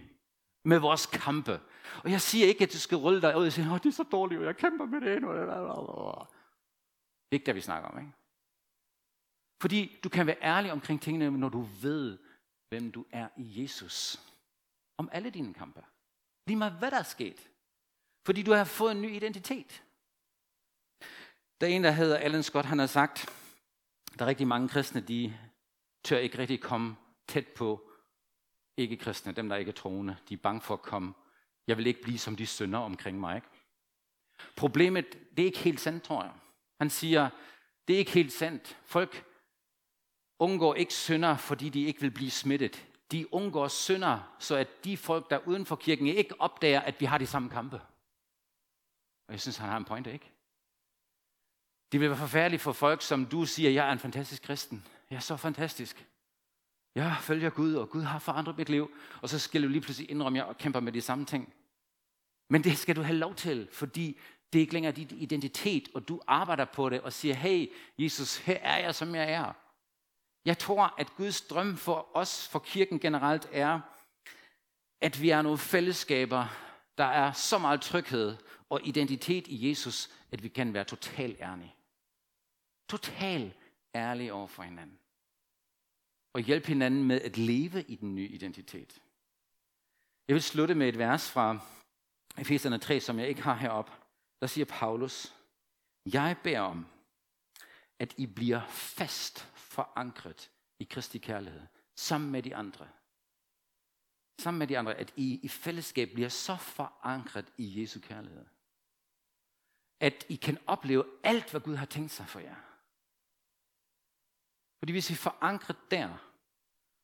med 0.66 0.80
vores 0.80 1.06
kampe? 1.06 1.60
Og 2.04 2.12
jeg 2.12 2.22
siger 2.22 2.48
ikke, 2.48 2.64
at 2.64 2.74
du 2.74 2.78
skal 2.80 2.98
rulle 2.98 3.22
dig 3.22 3.38
ud 3.38 3.46
og 3.46 3.54
sige, 3.54 3.76
at 3.76 3.84
det 3.84 3.90
er 3.90 3.94
så 3.94 4.04
dårligt, 4.04 4.40
og 4.40 4.46
jeg 4.46 4.58
kæmper 4.58 4.86
med 4.86 5.02
det. 5.02 5.24
Det 7.30 7.36
er 7.36 7.40
ikke 7.40 7.46
det, 7.46 7.56
vi 7.56 7.62
snakker 7.62 7.90
om. 7.90 8.00
Ikke? 8.00 8.12
Fordi 9.62 10.00
du 10.04 10.10
kan 10.10 10.28
være 10.28 10.42
ærlig 10.42 10.72
omkring 10.72 11.02
tingene, 11.02 11.32
når 11.32 11.50
du 11.50 11.62
ved, 11.62 12.18
hvem 12.70 12.92
du 12.92 13.06
er 13.12 13.28
i 13.38 13.62
Jesus. 13.62 14.20
Om 14.98 15.10
alle 15.12 15.30
dine 15.30 15.54
kampe. 15.54 15.84
Lige 16.48 16.58
meget 16.58 16.74
hvad 16.74 16.92
der 16.92 16.98
er 17.00 17.04
sket. 17.04 17.50
Fordi 18.26 18.44
du 18.44 18.52
har 18.52 18.64
fået 18.64 18.92
en 18.92 19.02
ny 19.02 19.16
identitet. 19.16 19.84
Der 21.62 21.68
er 21.68 21.72
en, 21.72 21.84
der 21.84 21.92
hedder 21.92 22.18
Alan 22.18 22.44
Scott, 22.44 22.66
han 22.66 22.80
har 22.80 22.88
sagt, 22.88 23.34
Der 24.18 24.26
er 24.26 24.30
rigtig 24.30 24.48
mange 24.48 24.70
kristne, 24.70 25.02
de 25.02 25.38
tør 26.04 26.18
ikke 26.18 26.38
rigtig 26.38 26.62
komme 26.62 26.96
tæt 27.28 27.48
på 27.48 27.92
ikke-kristne, 28.78 29.32
dem 29.32 29.50
der 29.50 29.56
ikke 29.56 29.70
er 29.70 29.74
troende. 29.74 30.18
De 30.30 30.34
er 30.34 30.38
bange 30.38 30.62
for 30.62 30.74
at 30.74 30.82
komme. 30.82 31.14
Jeg 31.68 31.78
vil 31.78 31.88
ikke 31.88 32.02
blive 32.02 32.18
som 32.18 32.36
de 32.36 32.48
sønder 32.48 32.80
omkring 32.80 33.20
mig. 33.20 33.36
Ikke? 33.36 33.48
Problemet, 34.56 35.06
det 35.38 35.40
er 35.40 35.46
ikke 35.46 35.60
helt 35.60 35.80
sandt, 35.80 36.04
tror 36.04 36.24
jeg. 36.24 36.34
Han 36.80 36.90
siger, 36.90 37.30
det 37.88 37.94
er 37.94 37.98
ikke 37.98 38.12
helt 38.12 38.34
sandt. 38.34 38.78
Folk 38.86 39.26
undgår 40.40 40.76
ikke 40.76 40.94
synder, 40.94 41.38
fordi 41.38 41.70
de 41.70 41.84
ikke 41.84 42.02
vil 42.02 42.12
blive 42.12 42.32
smittet. 42.32 42.88
De 43.12 43.34
undgår 43.34 43.68
synder, 43.68 44.36
så 44.40 44.56
at 44.56 44.84
de 44.84 44.98
folk, 44.98 45.30
der 45.30 45.36
er 45.36 45.48
uden 45.48 45.66
for 45.66 45.76
kirken, 45.76 46.08
ikke 46.08 46.42
opdager, 46.42 46.82
at 46.82 47.00
vi 47.00 47.06
har 47.06 47.18
de 47.18 47.28
samme 47.28 47.50
kampe. 47.50 47.82
Og 49.28 49.34
jeg 49.34 49.42
synes, 49.42 49.58
han 49.58 49.70
har 49.70 49.78
en 49.78 49.86
pointe, 49.86 50.14
ikke? 50.14 50.32
Det 51.92 52.00
vil 52.00 52.10
være 52.10 52.18
forfærdeligt 52.18 52.62
for 52.62 52.72
folk, 52.72 53.02
som 53.02 53.26
du 53.26 53.46
siger, 53.46 53.70
jeg 53.70 53.88
er 53.88 53.92
en 53.92 54.00
fantastisk 54.00 54.44
kristen. 54.44 54.86
Jeg 55.10 55.16
er 55.16 55.20
så 55.20 55.38
fantastisk. 55.38 56.08
Jeg 56.96 57.18
følger 57.22 57.50
Gud, 57.50 57.74
og 57.74 57.90
Gud 57.90 58.02
har 58.02 58.20
forandret 58.20 58.58
mit 58.58 58.70
liv. 58.70 58.92
Og 59.22 59.30
så 59.30 59.40
skal 59.40 59.64
du 59.64 59.68
lige 59.68 59.82
pludselig 59.82 60.12
indrømme, 60.12 60.42
at 60.42 60.48
jeg 60.48 60.58
kæmper 60.58 60.80
med 60.80 60.92
de 60.92 61.02
samme 61.02 61.26
ting. 61.26 61.54
Men 62.50 62.64
det 62.64 62.78
skal 62.78 62.96
du 62.96 63.02
have 63.02 63.18
lov 63.18 63.36
til, 63.36 63.68
fordi 63.72 64.20
det 64.54 64.60
er 64.60 64.62
ikke 64.62 64.74
længere 64.74 64.92
dit 64.92 65.12
identitet, 65.12 65.90
og 65.94 66.08
du 66.08 66.22
arbejder 66.28 66.66
på 66.66 66.90
det 66.90 67.02
og 67.02 67.14
siger, 67.14 67.36
hey 67.36 67.72
Jesus, 67.98 68.38
her 68.38 68.58
er 68.58 68.78
jeg, 68.78 68.96
som 68.96 69.16
jeg 69.16 69.32
er. 69.32 69.54
Jeg 70.46 70.58
tror, 70.58 70.96
at 70.98 71.16
Guds 71.16 71.42
drøm 71.42 71.78
for 71.78 72.08
os, 72.14 72.48
for 72.48 72.60
kirken 72.60 73.00
generelt, 73.00 73.50
er, 73.52 73.80
at 75.02 75.22
vi 75.22 75.30
er 75.30 75.42
nogle 75.42 75.58
fællesskaber, 75.58 76.48
der 76.98 77.04
er 77.04 77.32
så 77.32 77.58
meget 77.58 77.82
tryghed 77.82 78.38
og 78.70 78.82
identitet 78.84 79.48
i 79.48 79.70
Jesus, 79.70 80.10
at 80.32 80.44
vi 80.44 80.48
kan 80.48 80.74
være 80.74 80.84
totalt 80.84 81.42
ærlige. 81.42 81.76
Totalt 82.90 83.54
ærlige 83.96 84.34
over 84.34 84.48
for 84.48 84.64
hinanden. 84.64 85.00
Og 86.34 86.42
hjælpe 86.42 86.68
hinanden 86.68 87.04
med 87.04 87.22
at 87.22 87.38
leve 87.38 87.84
i 87.84 87.96
den 87.96 88.16
nye 88.16 88.30
identitet. 88.30 89.02
Jeg 90.28 90.34
vil 90.34 90.44
slutte 90.44 90.76
med 90.76 90.90
et 90.90 90.98
vers 90.98 91.32
fra 91.32 91.60
Efeserne 92.38 92.78
3, 92.78 93.00
som 93.00 93.20
jeg 93.20 93.28
ikke 93.28 93.42
har 93.42 93.56
heroppe. 93.56 93.92
Der 94.42 94.48
siger 94.48 94.66
Paulus, 94.66 95.36
jeg 96.06 96.38
beder 96.44 96.60
om, 96.60 96.88
at 98.00 98.14
I 98.18 98.26
bliver 98.26 98.68
fast 98.68 99.40
forankret 99.56 100.52
i 100.80 100.84
Kristi 100.84 101.18
kærlighed, 101.18 101.62
sammen 101.96 102.32
med 102.32 102.44
de 102.44 102.56
andre. 102.56 102.90
Sammen 104.40 104.60
med 104.60 104.68
de 104.68 104.78
andre, 104.78 104.96
at 104.96 105.14
I 105.16 105.40
i 105.44 105.48
fællesskab 105.48 106.10
bliver 106.14 106.30
så 106.30 106.56
forankret 106.56 107.54
i 107.58 107.82
Jesu 107.82 108.00
kærlighed. 108.00 108.46
At 110.00 110.26
I 110.30 110.36
kan 110.36 110.58
opleve 110.68 111.06
alt, 111.24 111.52
hvad 111.52 111.62
Gud 111.62 111.76
har 111.76 111.86
tænkt 111.86 112.12
sig 112.12 112.28
for 112.28 112.40
jer. 112.40 112.56
Fordi 114.80 114.92
hvis 114.92 115.10
vi 115.10 115.14
er 115.14 115.18
forankret 115.18 115.78
der, 115.92 116.18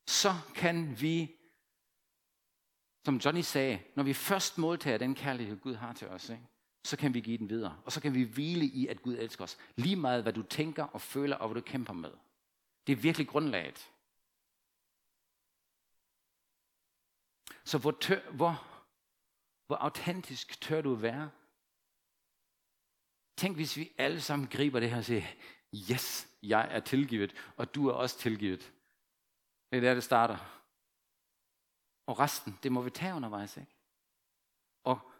så 0.08 0.34
kan 0.56 1.02
vi, 1.02 1.36
som 3.06 3.18
Johnny 3.18 3.42
sagde, 3.42 3.84
når 3.96 4.04
vi 4.04 4.14
først 4.14 4.58
modtager 4.58 4.98
den 4.98 5.16
kærlighed, 5.16 5.60
Gud 5.60 5.76
har 5.76 5.94
til 5.94 6.08
os, 6.08 6.30
ikke? 6.30 6.48
Så 6.86 6.98
kan 6.98 7.14
vi 7.14 7.22
give 7.22 7.38
den 7.38 7.50
videre. 7.50 7.82
Og 7.86 7.92
så 7.92 8.02
kan 8.02 8.14
vi 8.14 8.24
hvile 8.24 8.66
i, 8.66 8.88
at 8.88 9.02
Gud 9.02 9.14
elsker 9.14 9.44
os. 9.44 9.58
Lige 9.76 9.96
meget, 9.96 10.24
hvad 10.24 10.34
du 10.34 10.44
tænker 10.44 10.84
og 10.84 11.02
føler, 11.02 11.36
og 11.36 11.48
hvad 11.48 11.62
du 11.62 11.68
kæmper 11.68 11.94
med. 11.94 12.12
Det 12.88 12.94
er 12.94 12.98
virkelig 12.98 13.28
grundlaget. 13.28 13.92
Så 17.64 17.78
hvor, 17.78 17.92
tør, 17.92 18.32
hvor, 18.32 18.68
hvor 19.68 19.76
autentisk 19.76 20.62
tør 20.62 20.82
du 20.82 20.94
være? 20.94 21.32
Tænk, 23.38 23.56
hvis 23.56 23.78
vi 23.78 23.92
alle 23.98 24.22
sammen 24.22 24.48
griber 24.48 24.80
det 24.80 24.90
her 24.90 24.98
og 24.98 25.06
siger, 25.06 25.24
yes, 25.92 26.28
jeg 26.44 26.68
er 26.72 26.80
tilgivet, 26.80 27.36
og 27.58 27.76
du 27.76 27.88
er 27.88 27.94
også 27.94 28.20
tilgivet. 28.20 28.74
Det 29.72 29.78
er 29.78 29.82
der, 29.82 29.94
det 29.94 30.04
starter. 30.04 30.62
Og 32.06 32.20
resten, 32.20 32.60
det 32.64 32.72
må 32.72 32.82
vi 32.82 32.90
tage 32.90 33.14
undervejs, 33.14 33.58
ikke? 33.58 33.76
Og 34.84 35.12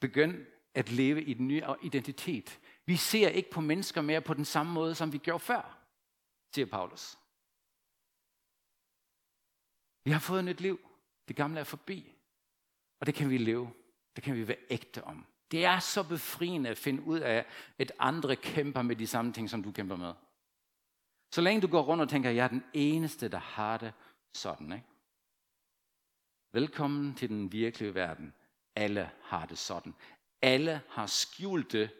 begynd 0.00 0.46
at 0.74 0.90
leve 0.90 1.22
i 1.22 1.34
den 1.34 1.48
nye 1.48 1.62
identitet. 1.82 2.60
Vi 2.86 2.96
ser 2.96 3.28
ikke 3.28 3.50
på 3.50 3.60
mennesker 3.60 4.00
mere 4.00 4.20
på 4.20 4.34
den 4.34 4.44
samme 4.44 4.72
måde, 4.72 4.94
som 4.94 5.12
vi 5.12 5.18
gjorde 5.18 5.44
før, 5.44 5.78
siger 6.54 6.66
Paulus. 6.66 7.18
Vi 10.04 10.10
har 10.10 10.20
fået 10.20 10.38
et 10.38 10.44
nyt 10.44 10.60
liv. 10.60 10.80
Det 11.28 11.36
gamle 11.36 11.60
er 11.60 11.64
forbi. 11.64 12.12
Og 13.00 13.06
det 13.06 13.14
kan 13.14 13.30
vi 13.30 13.38
leve. 13.38 13.70
Det 14.16 14.24
kan 14.24 14.34
vi 14.34 14.48
være 14.48 14.56
ægte 14.70 15.04
om. 15.04 15.26
Det 15.50 15.64
er 15.64 15.78
så 15.78 16.02
befriende 16.02 16.70
at 16.70 16.78
finde 16.78 17.02
ud 17.02 17.18
af, 17.18 17.46
at 17.78 17.92
andre 17.98 18.36
kæmper 18.36 18.82
med 18.82 18.96
de 18.96 19.06
samme 19.06 19.32
ting, 19.32 19.50
som 19.50 19.62
du 19.62 19.72
kæmper 19.72 19.96
med. 19.96 20.14
Så 21.32 21.40
længe 21.40 21.60
du 21.60 21.66
går 21.66 21.82
rundt 21.82 22.02
og 22.02 22.08
tænker, 22.08 22.30
jeg 22.30 22.44
er 22.44 22.48
den 22.48 22.64
eneste, 22.72 23.28
der 23.28 23.38
har 23.38 23.76
det 23.76 23.92
sådan. 24.32 24.72
Ikke? 24.72 24.86
Velkommen 26.52 27.14
til 27.14 27.28
den 27.28 27.52
virkelige 27.52 27.94
verden. 27.94 28.34
Alle 28.76 29.10
har 29.22 29.46
det 29.46 29.58
sådan. 29.58 29.94
Alle 30.42 30.80
har 30.88 31.06
skjulte 31.06 31.90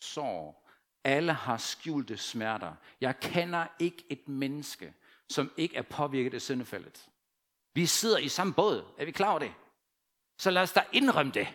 sår. 0.00 0.70
Alle 1.04 1.32
har 1.32 1.56
skjulte 1.56 2.16
smerter. 2.16 2.74
Jeg 3.00 3.20
kender 3.20 3.66
ikke 3.78 4.04
et 4.10 4.28
menneske, 4.28 4.94
som 5.28 5.52
ikke 5.56 5.76
er 5.76 5.82
påvirket 5.82 6.34
af 6.34 6.42
syndefaldet. 6.42 7.08
Vi 7.74 7.86
sidder 7.86 8.18
i 8.18 8.28
samme 8.28 8.54
båd. 8.54 8.94
Er 8.98 9.04
vi 9.04 9.10
klar 9.10 9.30
over 9.30 9.38
det? 9.38 9.54
Så 10.38 10.50
lad 10.50 10.62
os 10.62 10.72
da 10.72 10.84
indrømme 10.92 11.32
det. 11.32 11.54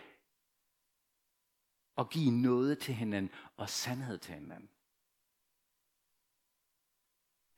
Og 1.96 2.10
give 2.10 2.30
noget 2.30 2.78
til 2.78 2.94
hinanden 2.94 3.34
og 3.56 3.70
sandhed 3.70 4.18
til 4.18 4.34
hinanden. 4.34 4.70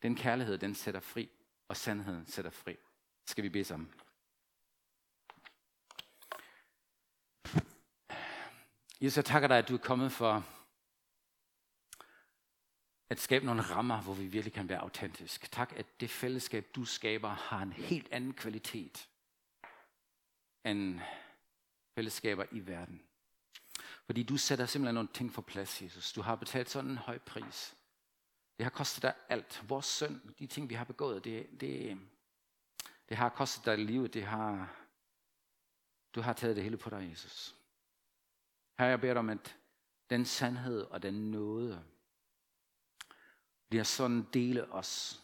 Den 0.01 0.15
kærlighed, 0.15 0.57
den 0.57 0.75
sætter 0.75 0.99
fri, 0.99 1.29
og 1.67 1.77
sandheden 1.77 2.25
sætter 2.25 2.51
fri. 2.51 2.75
Skal 3.25 3.43
vi 3.43 3.49
bede 3.49 3.63
sammen? 3.63 3.93
Jesus, 9.03 9.17
jeg 9.17 9.25
takker 9.25 9.47
dig, 9.47 9.57
at 9.57 9.67
du 9.67 9.73
er 9.73 9.77
kommet 9.77 10.11
for 10.11 10.45
at 13.09 13.19
skabe 13.19 13.45
nogle 13.45 13.61
rammer, 13.61 14.01
hvor 14.01 14.13
vi 14.13 14.27
virkelig 14.27 14.53
kan 14.53 14.69
være 14.69 14.79
autentisk. 14.79 15.51
Tak, 15.51 15.73
at 15.75 15.85
det 15.99 16.09
fællesskab, 16.09 16.67
du 16.75 16.85
skaber, 16.85 17.29
har 17.29 17.61
en 17.61 17.73
helt 17.73 18.07
anden 18.11 18.33
kvalitet 18.33 19.09
end 20.65 20.99
fællesskaber 21.95 22.45
i 22.51 22.67
verden. 22.67 23.03
Fordi 24.05 24.23
du 24.23 24.37
sætter 24.37 24.65
simpelthen 24.65 24.95
nogle 24.95 25.09
ting 25.13 25.33
for 25.33 25.41
plads, 25.41 25.81
Jesus. 25.81 26.13
Du 26.13 26.21
har 26.21 26.35
betalt 26.35 26.69
sådan 26.69 26.91
en 26.91 26.97
høj 26.97 27.17
pris. 27.17 27.75
Det 28.57 28.63
har 28.63 28.71
kostet 28.71 29.03
dig 29.03 29.13
alt. 29.29 29.63
Vores 29.69 29.85
søn, 29.85 30.35
de 30.39 30.47
ting, 30.47 30.69
vi 30.69 30.75
har 30.75 30.85
begået, 30.85 31.23
det, 31.23 31.61
det, 31.61 31.99
det 33.09 33.17
har 33.17 33.29
kostet 33.29 33.65
dig 33.65 33.77
livet. 33.77 34.13
Det 34.13 34.23
har, 34.23 34.75
du 36.15 36.21
har 36.21 36.33
taget 36.33 36.55
det 36.55 36.63
hele 36.63 36.77
på 36.77 36.89
dig, 36.89 37.09
Jesus. 37.11 37.55
Her 38.79 38.85
jeg 38.85 39.01
beder 39.01 39.13
dig 39.13 39.19
om, 39.19 39.29
at 39.29 39.57
den 40.09 40.25
sandhed 40.25 40.81
og 40.81 41.03
den 41.03 41.31
nåde 41.31 41.85
bliver 43.69 43.83
sådan 43.83 44.27
dele 44.33 44.71
os, 44.71 45.23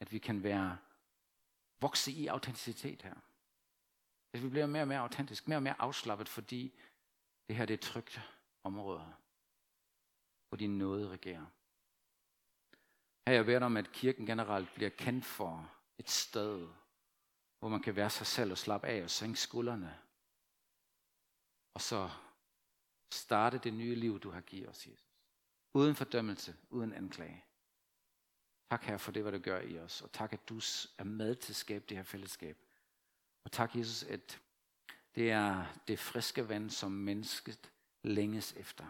at 0.00 0.12
vi 0.12 0.18
kan 0.18 0.42
være 0.42 0.78
vokse 1.80 2.12
i 2.12 2.26
autenticitet 2.26 3.02
her. 3.02 3.14
At 4.32 4.42
vi 4.42 4.48
bliver 4.48 4.66
mere 4.66 4.82
og 4.82 4.88
mere 4.88 4.98
autentisk, 4.98 5.48
mere 5.48 5.58
og 5.58 5.62
mere 5.62 5.80
afslappet, 5.80 6.28
fordi 6.28 6.80
det 7.48 7.56
her 7.56 7.66
det 7.66 7.74
er 7.74 7.78
et 7.78 7.80
trygt 7.80 8.20
område, 8.64 9.14
hvor 10.48 10.56
din 10.56 10.78
nåde 10.78 11.08
regerer. 11.08 11.46
Her 13.26 13.34
jeg 13.34 13.44
beder 13.44 13.64
om, 13.64 13.76
at 13.76 13.92
kirken 13.92 14.26
generelt 14.26 14.74
bliver 14.74 14.90
kendt 14.90 15.24
for 15.24 15.72
et 15.98 16.10
sted, 16.10 16.68
hvor 17.58 17.68
man 17.68 17.82
kan 17.82 17.96
være 17.96 18.10
sig 18.10 18.26
selv 18.26 18.50
og 18.50 18.58
slappe 18.58 18.86
af 18.86 19.02
og 19.02 19.10
sænke 19.10 19.40
skuldrene. 19.40 19.98
Og 21.74 21.80
så 21.80 22.10
starte 23.10 23.58
det 23.58 23.74
nye 23.74 23.94
liv, 23.94 24.20
du 24.20 24.30
har 24.30 24.40
givet 24.40 24.68
os, 24.68 24.86
Jesus. 24.86 25.06
Uden 25.74 25.94
fordømmelse, 25.94 26.56
uden 26.70 26.92
anklage. 26.92 27.44
Tak 28.70 28.84
her 28.84 28.98
for 28.98 29.12
det, 29.12 29.22
hvad 29.22 29.32
du 29.32 29.38
gør 29.38 29.60
i 29.60 29.78
os. 29.78 30.02
Og 30.02 30.12
tak, 30.12 30.32
at 30.32 30.48
du 30.48 30.56
er 30.98 31.04
med 31.04 31.34
til 31.34 31.52
at 31.52 31.56
skabe 31.56 31.84
det 31.88 31.96
her 31.96 32.04
fællesskab. 32.04 32.58
Og 33.44 33.52
tak, 33.52 33.76
Jesus, 33.76 34.02
at 34.02 34.40
det 35.14 35.30
er 35.30 35.66
det 35.88 35.98
friske 35.98 36.48
vand, 36.48 36.70
som 36.70 36.92
mennesket 36.92 37.72
længes 38.02 38.52
efter. 38.52 38.86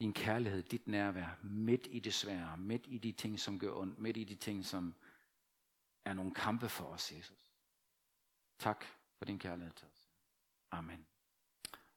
Din 0.00 0.12
kærlighed, 0.12 0.62
dit 0.62 0.88
nærvær, 0.88 1.38
midt 1.42 1.86
i 1.90 2.00
det 2.00 2.14
svære, 2.14 2.56
midt 2.56 2.84
i 2.86 2.98
de 2.98 3.12
ting, 3.12 3.40
som 3.40 3.58
gør 3.58 3.72
ondt, 3.72 3.98
midt 3.98 4.16
i 4.16 4.24
de 4.24 4.34
ting, 4.34 4.66
som 4.66 4.94
er 6.04 6.12
nogle 6.12 6.34
kampe 6.34 6.68
for 6.68 6.84
os, 6.84 7.12
Jesus. 7.12 7.54
Tak 8.58 8.84
for 9.18 9.24
din 9.24 9.38
kærlighed 9.38 9.72
til 9.72 9.88
os. 9.88 10.08
Amen. 10.70 11.06